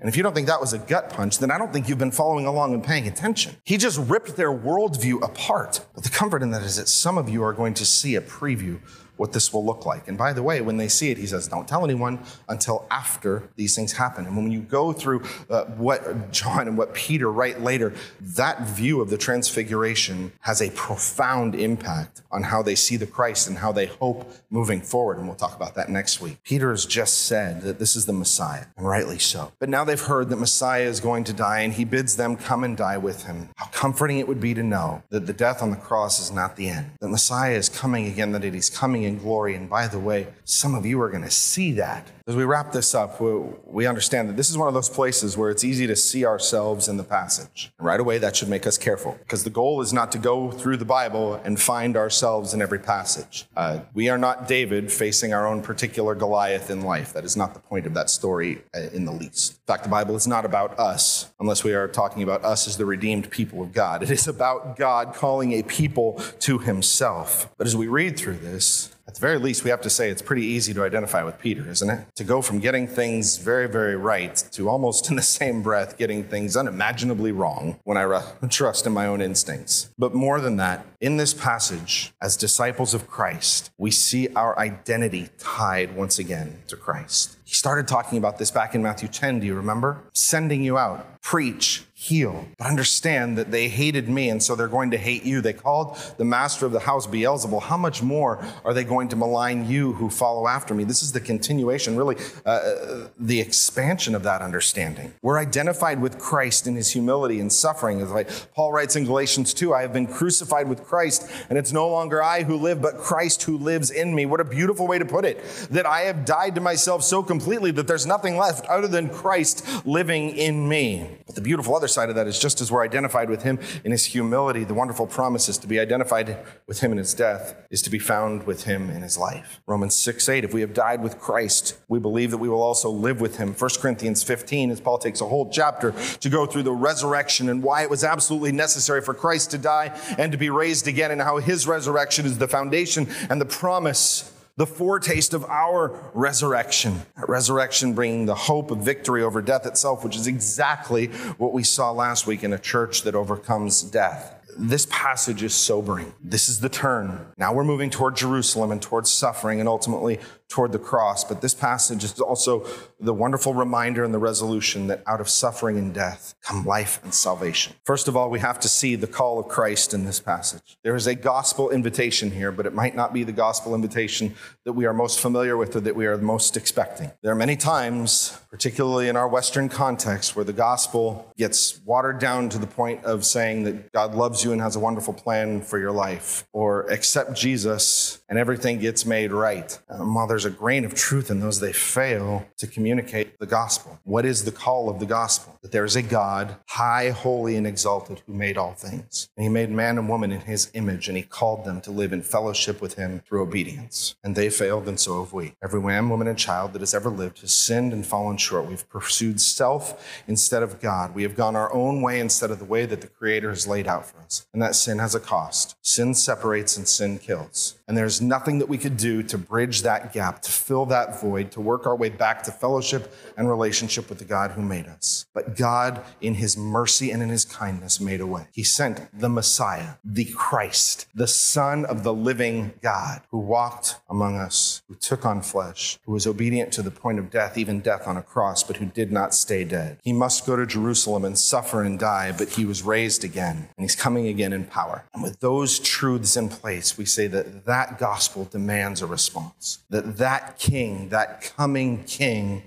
And 0.00 0.08
if 0.08 0.16
you 0.16 0.22
don't 0.22 0.34
think 0.34 0.46
that 0.46 0.60
was 0.60 0.72
a 0.72 0.78
gut 0.78 1.10
punch, 1.10 1.38
then 1.38 1.50
I 1.50 1.58
don't 1.58 1.72
think 1.72 1.88
you've 1.88 1.98
been 1.98 2.10
following 2.10 2.46
along 2.46 2.74
and 2.74 2.84
paying 2.84 3.06
attention. 3.06 3.56
He 3.64 3.76
just 3.76 3.98
ripped 3.98 4.36
their 4.36 4.52
worldview 4.52 5.22
apart. 5.22 5.86
But 5.94 6.04
the 6.04 6.10
comfort 6.10 6.42
in 6.42 6.50
that 6.50 6.62
is 6.62 6.76
that 6.76 6.88
some 6.88 7.16
of 7.16 7.28
you 7.28 7.42
are 7.42 7.54
going 7.54 7.74
to 7.74 7.86
see 7.86 8.14
a 8.14 8.20
preview 8.20 8.80
what 9.16 9.32
this 9.32 9.52
will 9.52 9.64
look 9.64 9.86
like. 9.86 10.08
And 10.08 10.18
by 10.18 10.32
the 10.32 10.42
way, 10.42 10.60
when 10.60 10.76
they 10.76 10.88
see 10.88 11.10
it, 11.10 11.18
he 11.18 11.26
says, 11.26 11.48
don't 11.48 11.66
tell 11.66 11.84
anyone 11.84 12.18
until 12.48 12.86
after 12.90 13.48
these 13.56 13.74
things 13.74 13.92
happen. 13.92 14.26
And 14.26 14.36
when 14.36 14.50
you 14.50 14.60
go 14.60 14.92
through 14.92 15.22
uh, 15.50 15.64
what 15.64 16.32
John 16.32 16.68
and 16.68 16.76
what 16.76 16.94
Peter 16.94 17.30
write 17.30 17.60
later, 17.60 17.94
that 18.20 18.62
view 18.62 19.00
of 19.00 19.10
the 19.10 19.18
transfiguration 19.18 20.32
has 20.40 20.60
a 20.60 20.70
profound 20.70 21.54
impact 21.54 22.22
on 22.30 22.44
how 22.44 22.62
they 22.62 22.74
see 22.74 22.96
the 22.96 23.06
Christ 23.06 23.48
and 23.48 23.58
how 23.58 23.72
they 23.72 23.86
hope 23.86 24.30
moving 24.50 24.80
forward. 24.80 25.18
And 25.18 25.26
we'll 25.26 25.36
talk 25.36 25.56
about 25.56 25.74
that 25.76 25.88
next 25.88 26.20
week. 26.20 26.38
Peter 26.44 26.70
has 26.70 26.84
just 26.84 27.26
said 27.26 27.62
that 27.62 27.78
this 27.78 27.96
is 27.96 28.06
the 28.06 28.12
Messiah, 28.12 28.66
and 28.76 28.86
rightly 28.86 29.18
so. 29.18 29.52
But 29.58 29.68
now 29.68 29.84
they've 29.84 30.00
heard 30.00 30.28
that 30.28 30.36
Messiah 30.36 30.84
is 30.84 31.00
going 31.00 31.24
to 31.24 31.32
die, 31.32 31.60
and 31.60 31.72
he 31.72 31.84
bids 31.84 32.16
them 32.16 32.36
come 32.36 32.64
and 32.64 32.76
die 32.76 32.98
with 32.98 33.24
him. 33.24 33.48
How 33.56 33.66
comforting 33.66 34.18
it 34.18 34.28
would 34.28 34.40
be 34.40 34.54
to 34.54 34.62
know 34.62 35.02
that 35.10 35.26
the 35.26 35.32
death 35.32 35.62
on 35.62 35.70
the 35.70 35.76
cross 35.76 36.20
is 36.20 36.30
not 36.30 36.56
the 36.56 36.68
end, 36.68 36.90
that 37.00 37.08
Messiah 37.08 37.54
is 37.54 37.68
coming 37.68 38.06
again, 38.06 38.32
that 38.32 38.44
is 38.44 38.68
coming 38.68 39.05
in 39.06 39.18
glory. 39.18 39.54
And 39.54 39.68
by 39.68 39.88
the 39.88 39.98
way, 39.98 40.28
some 40.44 40.74
of 40.74 40.84
you 40.84 41.00
are 41.00 41.10
going 41.10 41.24
to 41.24 41.30
see 41.30 41.72
that 41.72 42.10
As 42.28 42.34
we 42.34 42.42
wrap 42.42 42.72
this 42.72 42.92
up, 42.92 43.20
we 43.20 43.86
understand 43.86 44.28
that 44.28 44.36
this 44.36 44.50
is 44.50 44.58
one 44.58 44.66
of 44.66 44.74
those 44.74 44.88
places 44.88 45.36
where 45.36 45.48
it's 45.48 45.62
easy 45.62 45.86
to 45.86 45.94
see 45.94 46.26
ourselves 46.26 46.88
in 46.88 46.96
the 46.96 47.04
passage. 47.04 47.72
And 47.78 47.86
right 47.86 48.00
away, 48.00 48.18
that 48.18 48.34
should 48.34 48.48
make 48.48 48.66
us 48.66 48.76
careful 48.76 49.16
because 49.20 49.44
the 49.44 49.50
goal 49.50 49.80
is 49.80 49.92
not 49.92 50.10
to 50.10 50.18
go 50.18 50.50
through 50.50 50.78
the 50.78 50.84
Bible 50.84 51.34
and 51.44 51.60
find 51.60 51.96
ourselves 51.96 52.52
in 52.52 52.60
every 52.60 52.80
passage. 52.80 53.46
Uh, 53.56 53.78
we 53.94 54.08
are 54.08 54.18
not 54.18 54.48
David 54.48 54.90
facing 54.90 55.32
our 55.32 55.46
own 55.46 55.62
particular 55.62 56.16
Goliath 56.16 56.68
in 56.68 56.80
life. 56.80 57.12
That 57.12 57.24
is 57.24 57.36
not 57.36 57.54
the 57.54 57.60
point 57.60 57.86
of 57.86 57.94
that 57.94 58.10
story 58.10 58.60
uh, 58.74 58.80
in 58.92 59.04
the 59.04 59.12
least. 59.12 59.52
In 59.52 59.66
fact, 59.68 59.84
the 59.84 59.88
Bible 59.88 60.16
is 60.16 60.26
not 60.26 60.44
about 60.44 60.76
us, 60.80 61.32
unless 61.38 61.62
we 61.62 61.74
are 61.74 61.86
talking 61.86 62.24
about 62.24 62.44
us 62.44 62.66
as 62.66 62.76
the 62.76 62.86
redeemed 62.86 63.30
people 63.30 63.62
of 63.62 63.72
God. 63.72 64.02
It 64.02 64.10
is 64.10 64.26
about 64.26 64.76
God 64.76 65.14
calling 65.14 65.52
a 65.52 65.62
people 65.62 66.20
to 66.40 66.58
himself. 66.58 67.48
But 67.56 67.68
as 67.68 67.76
we 67.76 67.86
read 67.86 68.18
through 68.18 68.38
this, 68.38 68.95
at 69.08 69.14
the 69.14 69.20
very 69.20 69.38
least, 69.38 69.62
we 69.62 69.70
have 69.70 69.80
to 69.82 69.90
say 69.90 70.10
it's 70.10 70.22
pretty 70.22 70.44
easy 70.44 70.74
to 70.74 70.82
identify 70.82 71.22
with 71.22 71.38
Peter, 71.38 71.68
isn't 71.70 71.88
it? 71.88 72.06
To 72.16 72.24
go 72.24 72.42
from 72.42 72.58
getting 72.58 72.88
things 72.88 73.36
very, 73.36 73.68
very 73.68 73.96
right 73.96 74.34
to 74.52 74.68
almost 74.68 75.08
in 75.08 75.16
the 75.16 75.22
same 75.22 75.62
breath 75.62 75.96
getting 75.96 76.24
things 76.24 76.56
unimaginably 76.56 77.30
wrong 77.30 77.78
when 77.84 77.96
I 77.96 78.22
trust 78.50 78.86
in 78.86 78.92
my 78.92 79.06
own 79.06 79.20
instincts. 79.20 79.90
But 79.96 80.14
more 80.14 80.40
than 80.40 80.56
that, 80.56 80.84
in 81.00 81.18
this 81.18 81.32
passage, 81.32 82.12
as 82.20 82.36
disciples 82.36 82.94
of 82.94 83.06
Christ, 83.06 83.70
we 83.78 83.92
see 83.92 84.28
our 84.34 84.58
identity 84.58 85.28
tied 85.38 85.94
once 85.94 86.18
again 86.18 86.58
to 86.68 86.76
Christ. 86.76 87.36
He 87.44 87.54
started 87.54 87.86
talking 87.86 88.18
about 88.18 88.38
this 88.38 88.50
back 88.50 88.74
in 88.74 88.82
Matthew 88.82 89.08
10, 89.08 89.40
do 89.40 89.46
you 89.46 89.54
remember? 89.54 90.02
Sending 90.14 90.64
you 90.64 90.78
out, 90.78 91.20
preach, 91.22 91.85
heal. 91.98 92.46
But 92.58 92.66
understand 92.66 93.38
that 93.38 93.50
they 93.50 93.70
hated 93.70 94.06
me, 94.06 94.28
and 94.28 94.42
so 94.42 94.54
they're 94.54 94.68
going 94.68 94.90
to 94.90 94.98
hate 94.98 95.24
you. 95.24 95.40
They 95.40 95.54
called 95.54 95.96
the 96.18 96.26
master 96.26 96.66
of 96.66 96.72
the 96.72 96.80
house 96.80 97.06
Beelzebul. 97.06 97.62
How 97.62 97.78
much 97.78 98.02
more 98.02 98.44
are 98.66 98.74
they 98.74 98.84
going 98.84 99.08
to 99.08 99.16
malign 99.16 99.66
you 99.66 99.94
who 99.94 100.10
follow 100.10 100.46
after 100.46 100.74
me? 100.74 100.84
This 100.84 101.02
is 101.02 101.12
the 101.12 101.20
continuation, 101.20 101.96
really, 101.96 102.16
uh, 102.44 102.50
uh, 102.50 103.08
the 103.18 103.40
expansion 103.40 104.14
of 104.14 104.24
that 104.24 104.42
understanding. 104.42 105.14
We're 105.22 105.38
identified 105.38 106.02
with 106.02 106.18
Christ 106.18 106.66
in 106.66 106.76
his 106.76 106.90
humility 106.90 107.40
and 107.40 107.50
suffering. 107.50 108.02
As 108.02 108.10
like 108.10 108.28
Paul 108.52 108.74
writes 108.74 108.94
in 108.94 109.06
Galatians 109.06 109.54
2, 109.54 109.72
I 109.72 109.80
have 109.80 109.94
been 109.94 110.06
crucified 110.06 110.68
with 110.68 110.84
Christ, 110.84 111.30
and 111.48 111.58
it's 111.58 111.72
no 111.72 111.88
longer 111.88 112.22
I 112.22 112.42
who 112.42 112.56
live, 112.56 112.82
but 112.82 112.98
Christ 112.98 113.44
who 113.44 113.56
lives 113.56 113.90
in 113.90 114.14
me. 114.14 114.26
What 114.26 114.40
a 114.40 114.44
beautiful 114.44 114.86
way 114.86 114.98
to 114.98 115.06
put 115.06 115.24
it. 115.24 115.42
That 115.70 115.86
I 115.86 116.02
have 116.02 116.26
died 116.26 116.56
to 116.56 116.60
myself 116.60 117.02
so 117.04 117.22
completely 117.22 117.70
that 117.70 117.86
there's 117.86 118.04
nothing 118.04 118.36
left 118.36 118.66
other 118.66 118.86
than 118.86 119.08
Christ 119.08 119.86
living 119.86 120.36
in 120.36 120.68
me. 120.68 121.08
But 121.24 121.36
the 121.36 121.40
beautiful 121.40 121.74
other 121.74 121.85
side 121.88 122.08
of 122.08 122.14
that 122.16 122.26
is 122.26 122.38
just 122.38 122.60
as 122.60 122.70
we're 122.70 122.82
identified 122.82 123.30
with 123.30 123.42
him 123.42 123.58
in 123.84 123.92
his 123.92 124.06
humility, 124.06 124.64
the 124.64 124.74
wonderful 124.74 125.06
promise 125.06 125.48
is 125.48 125.58
to 125.58 125.66
be 125.66 125.78
identified 125.78 126.38
with 126.66 126.80
him 126.80 126.92
in 126.92 126.98
his 126.98 127.14
death 127.14 127.54
is 127.70 127.82
to 127.82 127.90
be 127.90 127.98
found 127.98 128.44
with 128.44 128.64
him 128.64 128.90
in 128.90 129.02
his 129.02 129.18
life. 129.18 129.60
Romans 129.66 129.94
6 129.94 130.28
8, 130.28 130.44
if 130.44 130.54
we 130.54 130.60
have 130.60 130.74
died 130.74 131.02
with 131.02 131.18
Christ, 131.18 131.76
we 131.88 131.98
believe 131.98 132.30
that 132.30 132.38
we 132.38 132.48
will 132.48 132.62
also 132.62 132.90
live 132.90 133.20
with 133.20 133.36
him. 133.36 133.54
1 133.54 133.70
Corinthians 133.80 134.22
15, 134.22 134.70
as 134.70 134.80
Paul 134.80 134.98
takes 134.98 135.20
a 135.20 135.26
whole 135.26 135.50
chapter 135.50 135.92
to 136.20 136.28
go 136.28 136.46
through 136.46 136.64
the 136.64 136.72
resurrection 136.72 137.48
and 137.48 137.62
why 137.62 137.82
it 137.82 137.90
was 137.90 138.04
absolutely 138.04 138.52
necessary 138.52 139.00
for 139.02 139.14
Christ 139.14 139.50
to 139.52 139.58
die 139.58 139.98
and 140.18 140.32
to 140.32 140.38
be 140.38 140.50
raised 140.50 140.88
again, 140.88 141.10
and 141.10 141.20
how 141.20 141.38
his 141.38 141.66
resurrection 141.66 142.26
is 142.26 142.38
the 142.38 142.48
foundation 142.48 143.08
and 143.30 143.40
the 143.40 143.46
promise 143.46 144.32
the 144.56 144.66
foretaste 144.66 145.34
of 145.34 145.44
our 145.44 146.10
resurrection. 146.14 147.02
resurrection 147.28 147.92
bringing 147.94 148.26
the 148.26 148.34
hope 148.34 148.70
of 148.70 148.78
victory 148.78 149.22
over 149.22 149.42
death 149.42 149.66
itself, 149.66 150.02
which 150.02 150.16
is 150.16 150.26
exactly 150.26 151.08
what 151.38 151.52
we 151.52 151.62
saw 151.62 151.90
last 151.90 152.26
week 152.26 152.42
in 152.42 152.52
a 152.52 152.58
church 152.58 153.02
that 153.02 153.14
overcomes 153.14 153.82
death 153.82 154.36
this 154.58 154.86
passage 154.90 155.42
is 155.42 155.54
sobering. 155.54 156.14
This 156.22 156.48
is 156.48 156.60
the 156.60 156.68
turn. 156.68 157.26
Now 157.36 157.52
we're 157.52 157.64
moving 157.64 157.90
toward 157.90 158.16
Jerusalem 158.16 158.70
and 158.70 158.80
towards 158.80 159.12
suffering 159.12 159.60
and 159.60 159.68
ultimately 159.68 160.18
toward 160.48 160.72
the 160.72 160.78
cross. 160.78 161.24
But 161.24 161.40
this 161.40 161.54
passage 161.54 162.04
is 162.04 162.20
also 162.20 162.66
the 163.00 163.12
wonderful 163.12 163.54
reminder 163.54 164.04
and 164.04 164.14
the 164.14 164.18
resolution 164.18 164.86
that 164.86 165.02
out 165.06 165.20
of 165.20 165.28
suffering 165.28 165.76
and 165.76 165.92
death 165.92 166.34
come 166.42 166.64
life 166.64 167.00
and 167.02 167.12
salvation. 167.12 167.74
First 167.84 168.08
of 168.08 168.16
all, 168.16 168.30
we 168.30 168.38
have 168.40 168.60
to 168.60 168.68
see 168.68 168.96
the 168.96 169.06
call 169.06 169.38
of 169.38 169.48
Christ 169.48 169.92
in 169.92 170.04
this 170.04 170.20
passage. 170.20 170.78
There 170.82 170.94
is 170.94 171.06
a 171.06 171.14
gospel 171.14 171.70
invitation 171.70 172.30
here, 172.30 172.52
but 172.52 172.66
it 172.66 172.74
might 172.74 172.94
not 172.94 173.12
be 173.12 173.24
the 173.24 173.32
gospel 173.32 173.74
invitation 173.74 174.34
that 174.64 174.72
we 174.72 174.86
are 174.86 174.92
most 174.92 175.20
familiar 175.20 175.56
with 175.56 175.74
or 175.76 175.80
that 175.80 175.96
we 175.96 176.06
are 176.06 176.16
most 176.18 176.56
expecting. 176.56 177.10
There 177.22 177.32
are 177.32 177.36
many 177.36 177.56
times, 177.56 178.38
particularly 178.50 179.08
in 179.08 179.16
our 179.16 179.28
Western 179.28 179.68
context, 179.68 180.36
where 180.36 180.44
the 180.44 180.52
gospel 180.52 181.32
gets 181.36 181.80
watered 181.84 182.18
down 182.18 182.48
to 182.50 182.58
the 182.58 182.66
point 182.66 183.04
of 183.04 183.24
saying 183.24 183.64
that 183.64 183.92
God 183.92 184.14
loves 184.14 184.44
you 184.44 184.52
and 184.52 184.60
has 184.60 184.76
a 184.76 184.80
wonderful 184.80 185.14
plan 185.14 185.60
for 185.60 185.78
your 185.78 185.92
life, 185.92 186.46
or 186.52 186.82
accept 186.90 187.34
Jesus 187.34 188.22
and 188.28 188.38
everything 188.38 188.78
gets 188.78 189.04
made 189.04 189.32
right. 189.32 189.78
Um, 189.88 190.14
while 190.14 190.26
there's 190.36 190.44
a 190.44 190.50
grain 190.50 190.84
of 190.84 190.94
truth 190.94 191.30
in 191.30 191.40
those, 191.40 191.60
they 191.60 191.72
fail 191.72 192.46
to 192.58 192.66
communicate 192.66 193.38
the 193.38 193.46
gospel. 193.46 193.98
What 194.04 194.26
is 194.26 194.44
the 194.44 194.52
call 194.52 194.90
of 194.90 195.00
the 195.00 195.06
gospel? 195.06 195.58
That 195.62 195.72
there 195.72 195.86
is 195.86 195.96
a 195.96 196.02
God, 196.02 196.56
high, 196.68 197.08
holy, 197.08 197.56
and 197.56 197.66
exalted, 197.66 198.20
who 198.26 198.34
made 198.34 198.58
all 198.58 198.74
things. 198.74 199.30
And 199.34 199.44
he 199.44 199.48
made 199.48 199.70
man 199.70 199.96
and 199.96 200.10
woman 200.10 200.32
in 200.32 200.42
his 200.42 200.70
image, 200.74 201.08
and 201.08 201.16
he 201.16 201.22
called 201.22 201.64
them 201.64 201.80
to 201.80 201.90
live 201.90 202.12
in 202.12 202.20
fellowship 202.20 202.82
with 202.82 202.96
him 202.96 203.22
through 203.26 203.44
obedience. 203.44 204.14
And 204.22 204.36
they 204.36 204.50
failed, 204.50 204.86
and 204.88 205.00
so 205.00 205.24
have 205.24 205.32
we. 205.32 205.54
Every 205.64 205.80
man, 205.80 206.10
woman, 206.10 206.28
and 206.28 206.36
child 206.36 206.74
that 206.74 206.82
has 206.82 206.92
ever 206.92 207.08
lived 207.08 207.40
has 207.40 207.52
sinned 207.52 207.94
and 207.94 208.04
fallen 208.04 208.36
short. 208.36 208.66
We've 208.66 208.86
pursued 208.90 209.40
self 209.40 210.22
instead 210.28 210.62
of 210.62 210.82
God. 210.82 211.14
We 211.14 211.22
have 211.22 211.34
gone 211.34 211.56
our 211.56 211.72
own 211.72 212.02
way 212.02 212.20
instead 212.20 212.50
of 212.50 212.58
the 212.58 212.66
way 212.66 212.84
that 212.84 213.00
the 213.00 213.06
Creator 213.06 213.48
has 213.48 213.66
laid 213.66 213.88
out 213.88 214.04
for 214.04 214.18
us. 214.18 214.46
And 214.52 214.60
that 214.60 214.74
sin 214.74 214.98
has 214.98 215.14
a 215.14 215.20
cost. 215.20 215.76
Sin 215.80 216.12
separates 216.12 216.76
and 216.76 216.86
sin 216.86 217.18
kills. 217.18 217.78
And 217.88 217.96
there's 217.96 218.20
nothing 218.20 218.58
that 218.58 218.68
we 218.68 218.76
could 218.76 218.98
do 218.98 219.22
to 219.22 219.38
bridge 219.38 219.82
that 219.82 220.12
gap, 220.12 220.25
to 220.34 220.50
fill 220.50 220.86
that 220.86 221.20
void, 221.20 221.50
to 221.52 221.60
work 221.60 221.86
our 221.86 221.96
way 221.96 222.08
back 222.08 222.42
to 222.44 222.52
fellowship 222.52 223.14
and 223.36 223.48
relationship 223.48 224.08
with 224.08 224.18
the 224.18 224.24
God 224.24 224.52
who 224.52 224.62
made 224.62 224.86
us. 224.86 225.26
But 225.32 225.56
God, 225.56 226.02
in 226.20 226.34
his 226.34 226.56
mercy 226.56 227.10
and 227.10 227.22
in 227.22 227.28
his 227.28 227.44
kindness, 227.44 228.00
made 228.00 228.20
a 228.20 228.26
way. 228.26 228.48
He 228.52 228.62
sent 228.62 229.18
the 229.18 229.28
Messiah, 229.28 229.94
the 230.04 230.24
Christ, 230.24 231.06
the 231.14 231.26
Son 231.26 231.84
of 231.84 232.02
the 232.02 232.12
living 232.12 232.74
God, 232.82 233.22
who 233.30 233.38
walked 233.38 233.96
among 234.10 234.36
us, 234.36 234.82
who 234.88 234.94
took 234.94 235.24
on 235.24 235.40
flesh, 235.42 235.98
who 236.04 236.12
was 236.12 236.26
obedient 236.26 236.72
to 236.72 236.82
the 236.82 236.90
point 236.90 237.18
of 237.18 237.30
death, 237.30 237.56
even 237.56 237.80
death 237.80 238.06
on 238.06 238.16
a 238.16 238.22
cross, 238.22 238.62
but 238.62 238.76
who 238.76 238.86
did 238.86 239.12
not 239.12 239.34
stay 239.34 239.64
dead. 239.64 239.98
He 240.02 240.12
must 240.12 240.46
go 240.46 240.56
to 240.56 240.66
Jerusalem 240.66 241.24
and 241.24 241.38
suffer 241.38 241.82
and 241.82 241.98
die, 241.98 242.32
but 242.36 242.50
he 242.50 242.64
was 242.64 242.82
raised 242.82 243.24
again, 243.24 243.68
and 243.76 243.84
he's 243.84 243.96
coming 243.96 244.26
again 244.26 244.52
in 244.52 244.64
power. 244.64 245.04
And 245.14 245.22
with 245.22 245.40
those 245.40 245.78
truths 245.78 246.36
in 246.36 246.48
place, 246.48 246.98
we 246.98 247.04
say 247.04 247.26
that 247.28 247.64
that 247.64 247.86
that 247.86 247.98
gospel 247.98 248.44
demands 248.44 249.02
a 249.02 249.06
response. 249.06 249.84
That 249.90 250.15
that 250.16 250.58
king, 250.58 251.08
that 251.10 251.52
coming 251.56 252.04
king, 252.04 252.62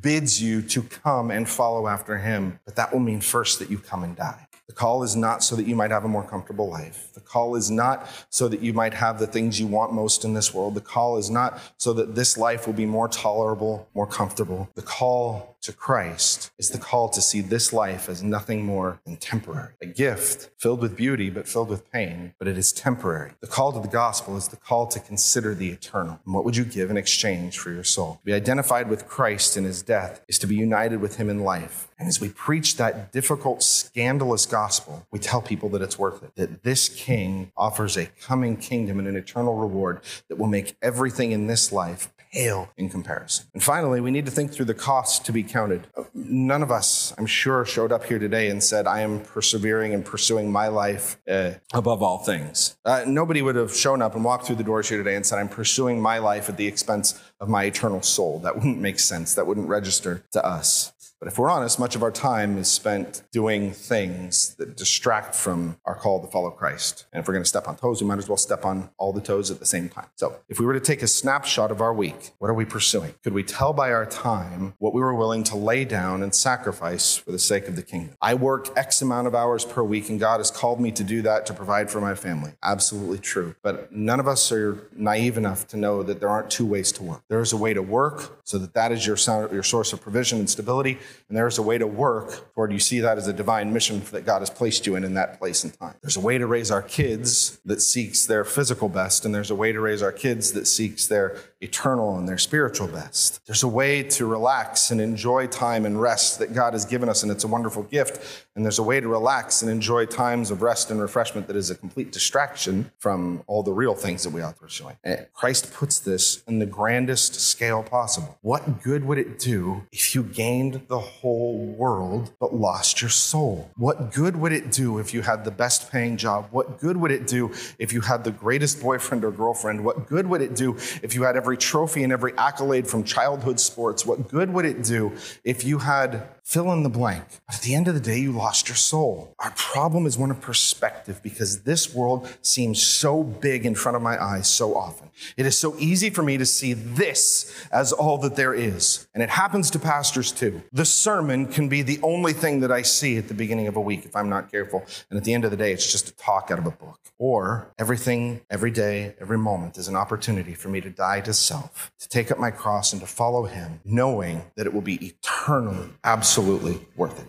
bids 0.00 0.42
you 0.42 0.62
to 0.62 0.82
come 0.82 1.30
and 1.30 1.48
follow 1.48 1.86
after 1.86 2.18
him. 2.18 2.58
But 2.64 2.76
that 2.76 2.92
will 2.92 3.00
mean 3.00 3.20
first 3.20 3.58
that 3.58 3.70
you 3.70 3.78
come 3.78 4.04
and 4.04 4.16
die. 4.16 4.46
The 4.66 4.72
call 4.72 5.02
is 5.02 5.14
not 5.14 5.44
so 5.44 5.56
that 5.56 5.66
you 5.66 5.76
might 5.76 5.90
have 5.90 6.04
a 6.04 6.08
more 6.08 6.22
comfortable 6.22 6.70
life. 6.70 7.12
The 7.12 7.20
call 7.20 7.54
is 7.54 7.70
not 7.70 8.08
so 8.30 8.48
that 8.48 8.60
you 8.60 8.72
might 8.72 8.94
have 8.94 9.18
the 9.18 9.26
things 9.26 9.60
you 9.60 9.66
want 9.66 9.92
most 9.92 10.24
in 10.24 10.32
this 10.32 10.54
world. 10.54 10.74
The 10.74 10.80
call 10.80 11.18
is 11.18 11.30
not 11.30 11.60
so 11.76 11.92
that 11.92 12.14
this 12.14 12.38
life 12.38 12.66
will 12.66 12.74
be 12.74 12.86
more 12.86 13.06
tolerable, 13.06 13.88
more 13.94 14.06
comfortable. 14.06 14.70
The 14.74 14.82
call 14.82 15.53
to 15.64 15.72
Christ 15.72 16.52
is 16.58 16.70
the 16.70 16.78
call 16.78 17.08
to 17.08 17.22
see 17.22 17.40
this 17.40 17.72
life 17.72 18.10
as 18.10 18.22
nothing 18.22 18.64
more 18.64 19.00
than 19.06 19.16
temporary. 19.16 19.72
A 19.80 19.86
gift 19.86 20.50
filled 20.58 20.82
with 20.82 20.94
beauty, 20.94 21.30
but 21.30 21.48
filled 21.48 21.70
with 21.70 21.90
pain, 21.90 22.34
but 22.38 22.46
it 22.46 22.58
is 22.58 22.70
temporary. 22.70 23.32
The 23.40 23.46
call 23.46 23.72
to 23.72 23.80
the 23.80 23.88
gospel 23.88 24.36
is 24.36 24.48
the 24.48 24.56
call 24.56 24.86
to 24.88 25.00
consider 25.00 25.54
the 25.54 25.70
eternal. 25.70 26.20
And 26.26 26.34
what 26.34 26.44
would 26.44 26.56
you 26.56 26.64
give 26.64 26.90
in 26.90 26.98
exchange 26.98 27.58
for 27.58 27.70
your 27.70 27.82
soul? 27.82 28.16
To 28.16 28.24
be 28.26 28.34
identified 28.34 28.90
with 28.90 29.08
Christ 29.08 29.56
in 29.56 29.64
his 29.64 29.80
death 29.80 30.20
is 30.28 30.38
to 30.40 30.46
be 30.46 30.54
united 30.54 31.00
with 31.00 31.16
him 31.16 31.30
in 31.30 31.40
life. 31.40 31.88
And 31.98 32.08
as 32.08 32.20
we 32.20 32.28
preach 32.28 32.76
that 32.76 33.10
difficult, 33.10 33.62
scandalous 33.62 34.44
gospel, 34.44 35.06
we 35.10 35.18
tell 35.18 35.40
people 35.40 35.70
that 35.70 35.80
it's 35.80 35.98
worth 35.98 36.22
it, 36.22 36.34
that 36.36 36.62
this 36.62 36.90
king 36.90 37.52
offers 37.56 37.96
a 37.96 38.06
coming 38.20 38.58
kingdom 38.58 38.98
and 38.98 39.08
an 39.08 39.16
eternal 39.16 39.54
reward 39.54 40.00
that 40.28 40.36
will 40.36 40.46
make 40.46 40.76
everything 40.82 41.32
in 41.32 41.46
this 41.46 41.72
life 41.72 42.10
pale 42.34 42.68
in 42.76 42.88
comparison. 42.88 43.46
And 43.54 43.62
finally, 43.62 44.00
we 44.00 44.10
need 44.10 44.26
to 44.26 44.32
think 44.32 44.52
through 44.52 44.64
the 44.66 44.74
cost 44.74 45.24
to 45.26 45.32
be 45.32 45.42
counted. 45.42 45.86
None 46.12 46.62
of 46.62 46.70
us, 46.70 47.14
I'm 47.16 47.26
sure, 47.26 47.64
showed 47.64 47.92
up 47.92 48.04
here 48.04 48.18
today 48.18 48.50
and 48.50 48.62
said, 48.62 48.86
I 48.86 49.00
am 49.00 49.20
persevering 49.20 49.94
and 49.94 50.04
pursuing 50.04 50.50
my 50.50 50.68
life 50.68 51.16
uh, 51.28 51.52
above 51.72 52.02
all 52.02 52.18
things. 52.18 52.76
Uh, 52.84 53.04
nobody 53.06 53.40
would 53.40 53.56
have 53.56 53.74
shown 53.74 54.02
up 54.02 54.14
and 54.14 54.24
walked 54.24 54.46
through 54.46 54.56
the 54.56 54.64
doors 54.64 54.88
here 54.88 54.98
today 54.98 55.14
and 55.14 55.24
said, 55.24 55.38
I'm 55.38 55.48
pursuing 55.48 56.00
my 56.00 56.18
life 56.18 56.48
at 56.48 56.56
the 56.56 56.66
expense 56.66 57.22
of 57.40 57.48
my 57.48 57.64
eternal 57.64 58.02
soul. 58.02 58.40
That 58.40 58.56
wouldn't 58.56 58.80
make 58.80 58.98
sense. 58.98 59.34
That 59.34 59.46
wouldn't 59.46 59.68
register 59.68 60.24
to 60.32 60.44
us. 60.44 60.92
But 61.24 61.32
if 61.32 61.38
we're 61.38 61.48
honest, 61.48 61.80
much 61.80 61.96
of 61.96 62.02
our 62.02 62.10
time 62.10 62.58
is 62.58 62.70
spent 62.70 63.22
doing 63.32 63.72
things 63.72 64.54
that 64.56 64.76
distract 64.76 65.34
from 65.34 65.78
our 65.86 65.94
call 65.94 66.20
to 66.20 66.30
follow 66.30 66.50
Christ. 66.50 67.06
And 67.14 67.22
if 67.22 67.26
we're 67.26 67.32
going 67.32 67.44
to 67.44 67.48
step 67.48 67.66
on 67.66 67.76
toes, 67.76 68.02
we 68.02 68.06
might 68.06 68.18
as 68.18 68.28
well 68.28 68.36
step 68.36 68.66
on 68.66 68.90
all 68.98 69.10
the 69.10 69.22
toes 69.22 69.50
at 69.50 69.58
the 69.58 69.64
same 69.64 69.88
time. 69.88 70.08
So 70.16 70.40
if 70.50 70.60
we 70.60 70.66
were 70.66 70.74
to 70.74 70.80
take 70.80 71.00
a 71.02 71.06
snapshot 71.06 71.70
of 71.70 71.80
our 71.80 71.94
week, 71.94 72.32
what 72.40 72.50
are 72.50 72.54
we 72.54 72.66
pursuing? 72.66 73.14
Could 73.22 73.32
we 73.32 73.42
tell 73.42 73.72
by 73.72 73.90
our 73.90 74.04
time 74.04 74.74
what 74.76 74.92
we 74.92 75.00
were 75.00 75.14
willing 75.14 75.44
to 75.44 75.56
lay 75.56 75.86
down 75.86 76.22
and 76.22 76.34
sacrifice 76.34 77.16
for 77.16 77.32
the 77.32 77.38
sake 77.38 77.68
of 77.68 77.76
the 77.76 77.82
kingdom? 77.82 78.18
I 78.20 78.34
work 78.34 78.68
X 78.76 79.00
amount 79.00 79.26
of 79.26 79.34
hours 79.34 79.64
per 79.64 79.82
week, 79.82 80.10
and 80.10 80.20
God 80.20 80.40
has 80.40 80.50
called 80.50 80.78
me 80.78 80.92
to 80.92 81.02
do 81.02 81.22
that 81.22 81.46
to 81.46 81.54
provide 81.54 81.90
for 81.90 82.02
my 82.02 82.14
family. 82.14 82.52
Absolutely 82.62 83.18
true. 83.18 83.54
But 83.62 83.90
none 83.90 84.20
of 84.20 84.28
us 84.28 84.52
are 84.52 84.90
naive 84.94 85.38
enough 85.38 85.66
to 85.68 85.78
know 85.78 86.02
that 86.02 86.20
there 86.20 86.28
aren't 86.28 86.50
two 86.50 86.66
ways 86.66 86.92
to 86.92 87.02
work. 87.02 87.22
There 87.30 87.40
is 87.40 87.54
a 87.54 87.56
way 87.56 87.72
to 87.72 87.80
work 87.80 88.42
so 88.44 88.58
that 88.58 88.74
that 88.74 88.92
is 88.92 89.06
your, 89.06 89.16
your 89.50 89.62
source 89.62 89.94
of 89.94 90.02
provision 90.02 90.38
and 90.38 90.50
stability, 90.50 90.98
and 91.28 91.36
there's 91.36 91.58
a 91.58 91.62
way 91.62 91.78
to 91.78 91.86
work 91.86 92.52
toward 92.54 92.72
you 92.72 92.78
see 92.78 93.00
that 93.00 93.18
as 93.18 93.26
a 93.26 93.32
divine 93.32 93.72
mission 93.72 94.00
that 94.12 94.24
God 94.24 94.40
has 94.40 94.50
placed 94.50 94.86
you 94.86 94.96
in 94.96 95.04
in 95.04 95.14
that 95.14 95.38
place 95.38 95.64
and 95.64 95.78
time. 95.78 95.94
There's 96.02 96.16
a 96.16 96.20
way 96.20 96.38
to 96.38 96.46
raise 96.46 96.70
our 96.70 96.82
kids 96.82 97.58
that 97.64 97.80
seeks 97.80 98.26
their 98.26 98.44
physical 98.44 98.88
best, 98.88 99.24
and 99.24 99.34
there's 99.34 99.50
a 99.50 99.54
way 99.54 99.72
to 99.72 99.80
raise 99.80 100.02
our 100.02 100.12
kids 100.12 100.52
that 100.52 100.66
seeks 100.66 101.06
their 101.06 101.38
eternal 101.64 102.16
and 102.16 102.28
their 102.28 102.38
spiritual 102.38 102.86
best. 102.86 103.44
There's 103.46 103.62
a 103.62 103.68
way 103.68 104.02
to 104.02 104.26
relax 104.26 104.90
and 104.90 105.00
enjoy 105.00 105.46
time 105.46 105.86
and 105.86 106.00
rest 106.00 106.38
that 106.38 106.54
God 106.54 106.74
has 106.74 106.84
given 106.84 107.08
us, 107.08 107.22
and 107.22 107.32
it's 107.32 107.44
a 107.44 107.48
wonderful 107.48 107.82
gift. 107.82 108.44
And 108.54 108.64
there's 108.64 108.78
a 108.78 108.84
way 108.84 109.00
to 109.00 109.08
relax 109.08 109.62
and 109.62 109.70
enjoy 109.70 110.06
times 110.06 110.52
of 110.52 110.62
rest 110.62 110.90
and 110.90 111.00
refreshment 111.00 111.48
that 111.48 111.56
is 111.56 111.70
a 111.70 111.74
complete 111.74 112.12
distraction 112.12 112.92
from 112.98 113.42
all 113.48 113.64
the 113.64 113.72
real 113.72 113.94
things 113.94 114.22
that 114.22 114.30
we 114.30 114.42
ought 114.42 114.54
to 114.54 114.60
be 114.60 114.66
pursuing. 114.66 114.96
And 115.02 115.26
Christ 115.32 115.72
puts 115.72 115.98
this 115.98 116.44
in 116.46 116.60
the 116.60 116.66
grandest 116.66 117.34
scale 117.34 117.82
possible. 117.82 118.38
What 118.42 118.80
good 118.82 119.04
would 119.06 119.18
it 119.18 119.40
do 119.40 119.82
if 119.90 120.14
you 120.14 120.22
gained 120.22 120.82
the 120.86 121.00
whole 121.00 121.58
world 121.58 122.32
but 122.38 122.54
lost 122.54 123.00
your 123.00 123.10
soul? 123.10 123.72
What 123.76 124.12
good 124.12 124.36
would 124.36 124.52
it 124.52 124.70
do 124.70 124.98
if 124.98 125.12
you 125.12 125.22
had 125.22 125.44
the 125.44 125.50
best 125.50 125.90
paying 125.90 126.16
job? 126.16 126.46
What 126.52 126.78
good 126.78 126.96
would 126.96 127.10
it 127.10 127.26
do 127.26 127.52
if 127.78 127.92
you 127.92 128.02
had 128.02 128.22
the 128.22 128.30
greatest 128.30 128.80
boyfriend 128.80 129.24
or 129.24 129.32
girlfriend? 129.32 129.84
What 129.84 130.06
good 130.06 130.28
would 130.28 130.42
it 130.42 130.54
do 130.54 130.76
if 131.02 131.14
you 131.14 131.24
had 131.24 131.36
every 131.36 131.53
trophy 131.56 132.02
and 132.02 132.12
every 132.12 132.36
accolade 132.36 132.86
from 132.86 133.04
childhood 133.04 133.60
sports? 133.60 134.04
What 134.04 134.28
good 134.28 134.52
would 134.52 134.64
it 134.64 134.82
do 134.82 135.12
if 135.44 135.64
you 135.64 135.78
had 135.78 136.28
fill 136.44 136.70
in 136.72 136.82
the 136.82 136.90
blank. 136.90 137.24
But 137.46 137.56
at 137.56 137.62
the 137.62 137.74
end 137.74 137.88
of 137.88 137.94
the 137.94 138.00
day, 138.00 138.18
you 138.18 138.30
lost 138.30 138.68
your 138.68 138.76
soul. 138.76 139.34
Our 139.38 139.50
problem 139.52 140.06
is 140.06 140.18
one 140.18 140.30
of 140.30 140.40
perspective 140.42 141.20
because 141.22 141.62
this 141.62 141.94
world 141.94 142.28
seems 142.42 142.82
so 142.82 143.22
big 143.22 143.64
in 143.64 143.74
front 143.74 143.96
of 143.96 144.02
my 144.02 144.22
eyes 144.22 144.46
so 144.46 144.76
often. 144.76 145.10
It 145.36 145.46
is 145.46 145.56
so 145.56 145.74
easy 145.78 146.10
for 146.10 146.22
me 146.22 146.36
to 146.36 146.44
see 146.44 146.74
this 146.74 147.66
as 147.72 147.92
all 147.92 148.18
that 148.18 148.36
there 148.36 148.52
is. 148.52 149.06
And 149.14 149.22
it 149.22 149.30
happens 149.30 149.70
to 149.70 149.78
pastors 149.78 150.30
too. 150.32 150.62
The 150.72 150.84
sermon 150.84 151.46
can 151.46 151.68
be 151.68 151.82
the 151.82 151.98
only 152.02 152.34
thing 152.34 152.60
that 152.60 152.70
I 152.70 152.82
see 152.82 153.16
at 153.16 153.28
the 153.28 153.34
beginning 153.34 153.66
of 153.66 153.76
a 153.76 153.80
week 153.80 154.04
if 154.04 154.14
I'm 154.14 154.28
not 154.28 154.50
careful. 154.50 154.84
And 155.08 155.16
at 155.16 155.24
the 155.24 155.32
end 155.32 155.44
of 155.44 155.50
the 155.50 155.56
day, 155.56 155.72
it's 155.72 155.90
just 155.90 156.08
a 156.10 156.16
talk 156.16 156.50
out 156.50 156.58
of 156.58 156.66
a 156.66 156.70
book. 156.70 157.00
Or 157.16 157.72
everything, 157.78 158.42
every 158.50 158.70
day, 158.72 159.14
every 159.20 159.38
moment 159.38 159.78
is 159.78 159.88
an 159.88 159.96
opportunity 159.96 160.52
for 160.52 160.68
me 160.68 160.80
to 160.82 160.90
die 160.90 161.20
to 161.22 161.32
self, 161.32 161.92
to 162.00 162.08
take 162.08 162.30
up 162.30 162.38
my 162.38 162.50
cross 162.50 162.92
and 162.92 163.00
to 163.00 163.06
follow 163.06 163.44
him, 163.44 163.80
knowing 163.84 164.42
that 164.56 164.66
it 164.66 164.74
will 164.74 164.82
be 164.82 165.06
eternally, 165.06 165.90
absolutely 166.02 166.33
absolutely 166.34 166.84
worth 166.96 167.20
it. 167.20 167.28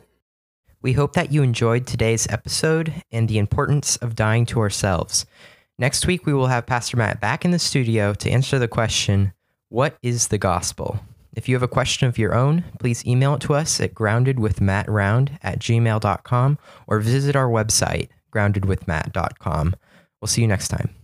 We 0.81 0.93
hope 0.93 1.13
that 1.13 1.31
you 1.31 1.43
enjoyed 1.43 1.85
today's 1.85 2.27
episode 2.31 2.91
and 3.11 3.27
the 3.27 3.37
importance 3.37 3.97
of 3.97 4.15
dying 4.15 4.47
to 4.47 4.59
ourselves. 4.59 5.27
Next 5.77 6.07
week, 6.07 6.25
we 6.25 6.33
will 6.33 6.47
have 6.47 6.65
Pastor 6.65 6.97
Matt 6.97 7.21
back 7.21 7.45
in 7.45 7.51
the 7.51 7.59
studio 7.59 8.15
to 8.15 8.31
answer 8.31 8.57
the 8.57 8.67
question 8.67 9.33
What 9.69 9.95
is 10.01 10.29
the 10.29 10.39
gospel? 10.39 11.01
If 11.35 11.47
you 11.47 11.53
have 11.53 11.61
a 11.61 11.67
question 11.67 12.07
of 12.07 12.17
your 12.17 12.33
own, 12.33 12.63
please 12.79 13.05
email 13.05 13.35
it 13.35 13.41
to 13.41 13.53
us 13.53 13.79
at 13.79 13.93
groundedwithmattround 13.93 15.37
at 15.43 15.59
gmail.com 15.59 16.57
or 16.87 16.99
visit 16.99 17.35
our 17.35 17.49
website, 17.49 18.09
groundedwithmatt.com. 18.33 19.75
We'll 20.19 20.27
see 20.27 20.41
you 20.41 20.47
next 20.47 20.69
time. 20.69 20.95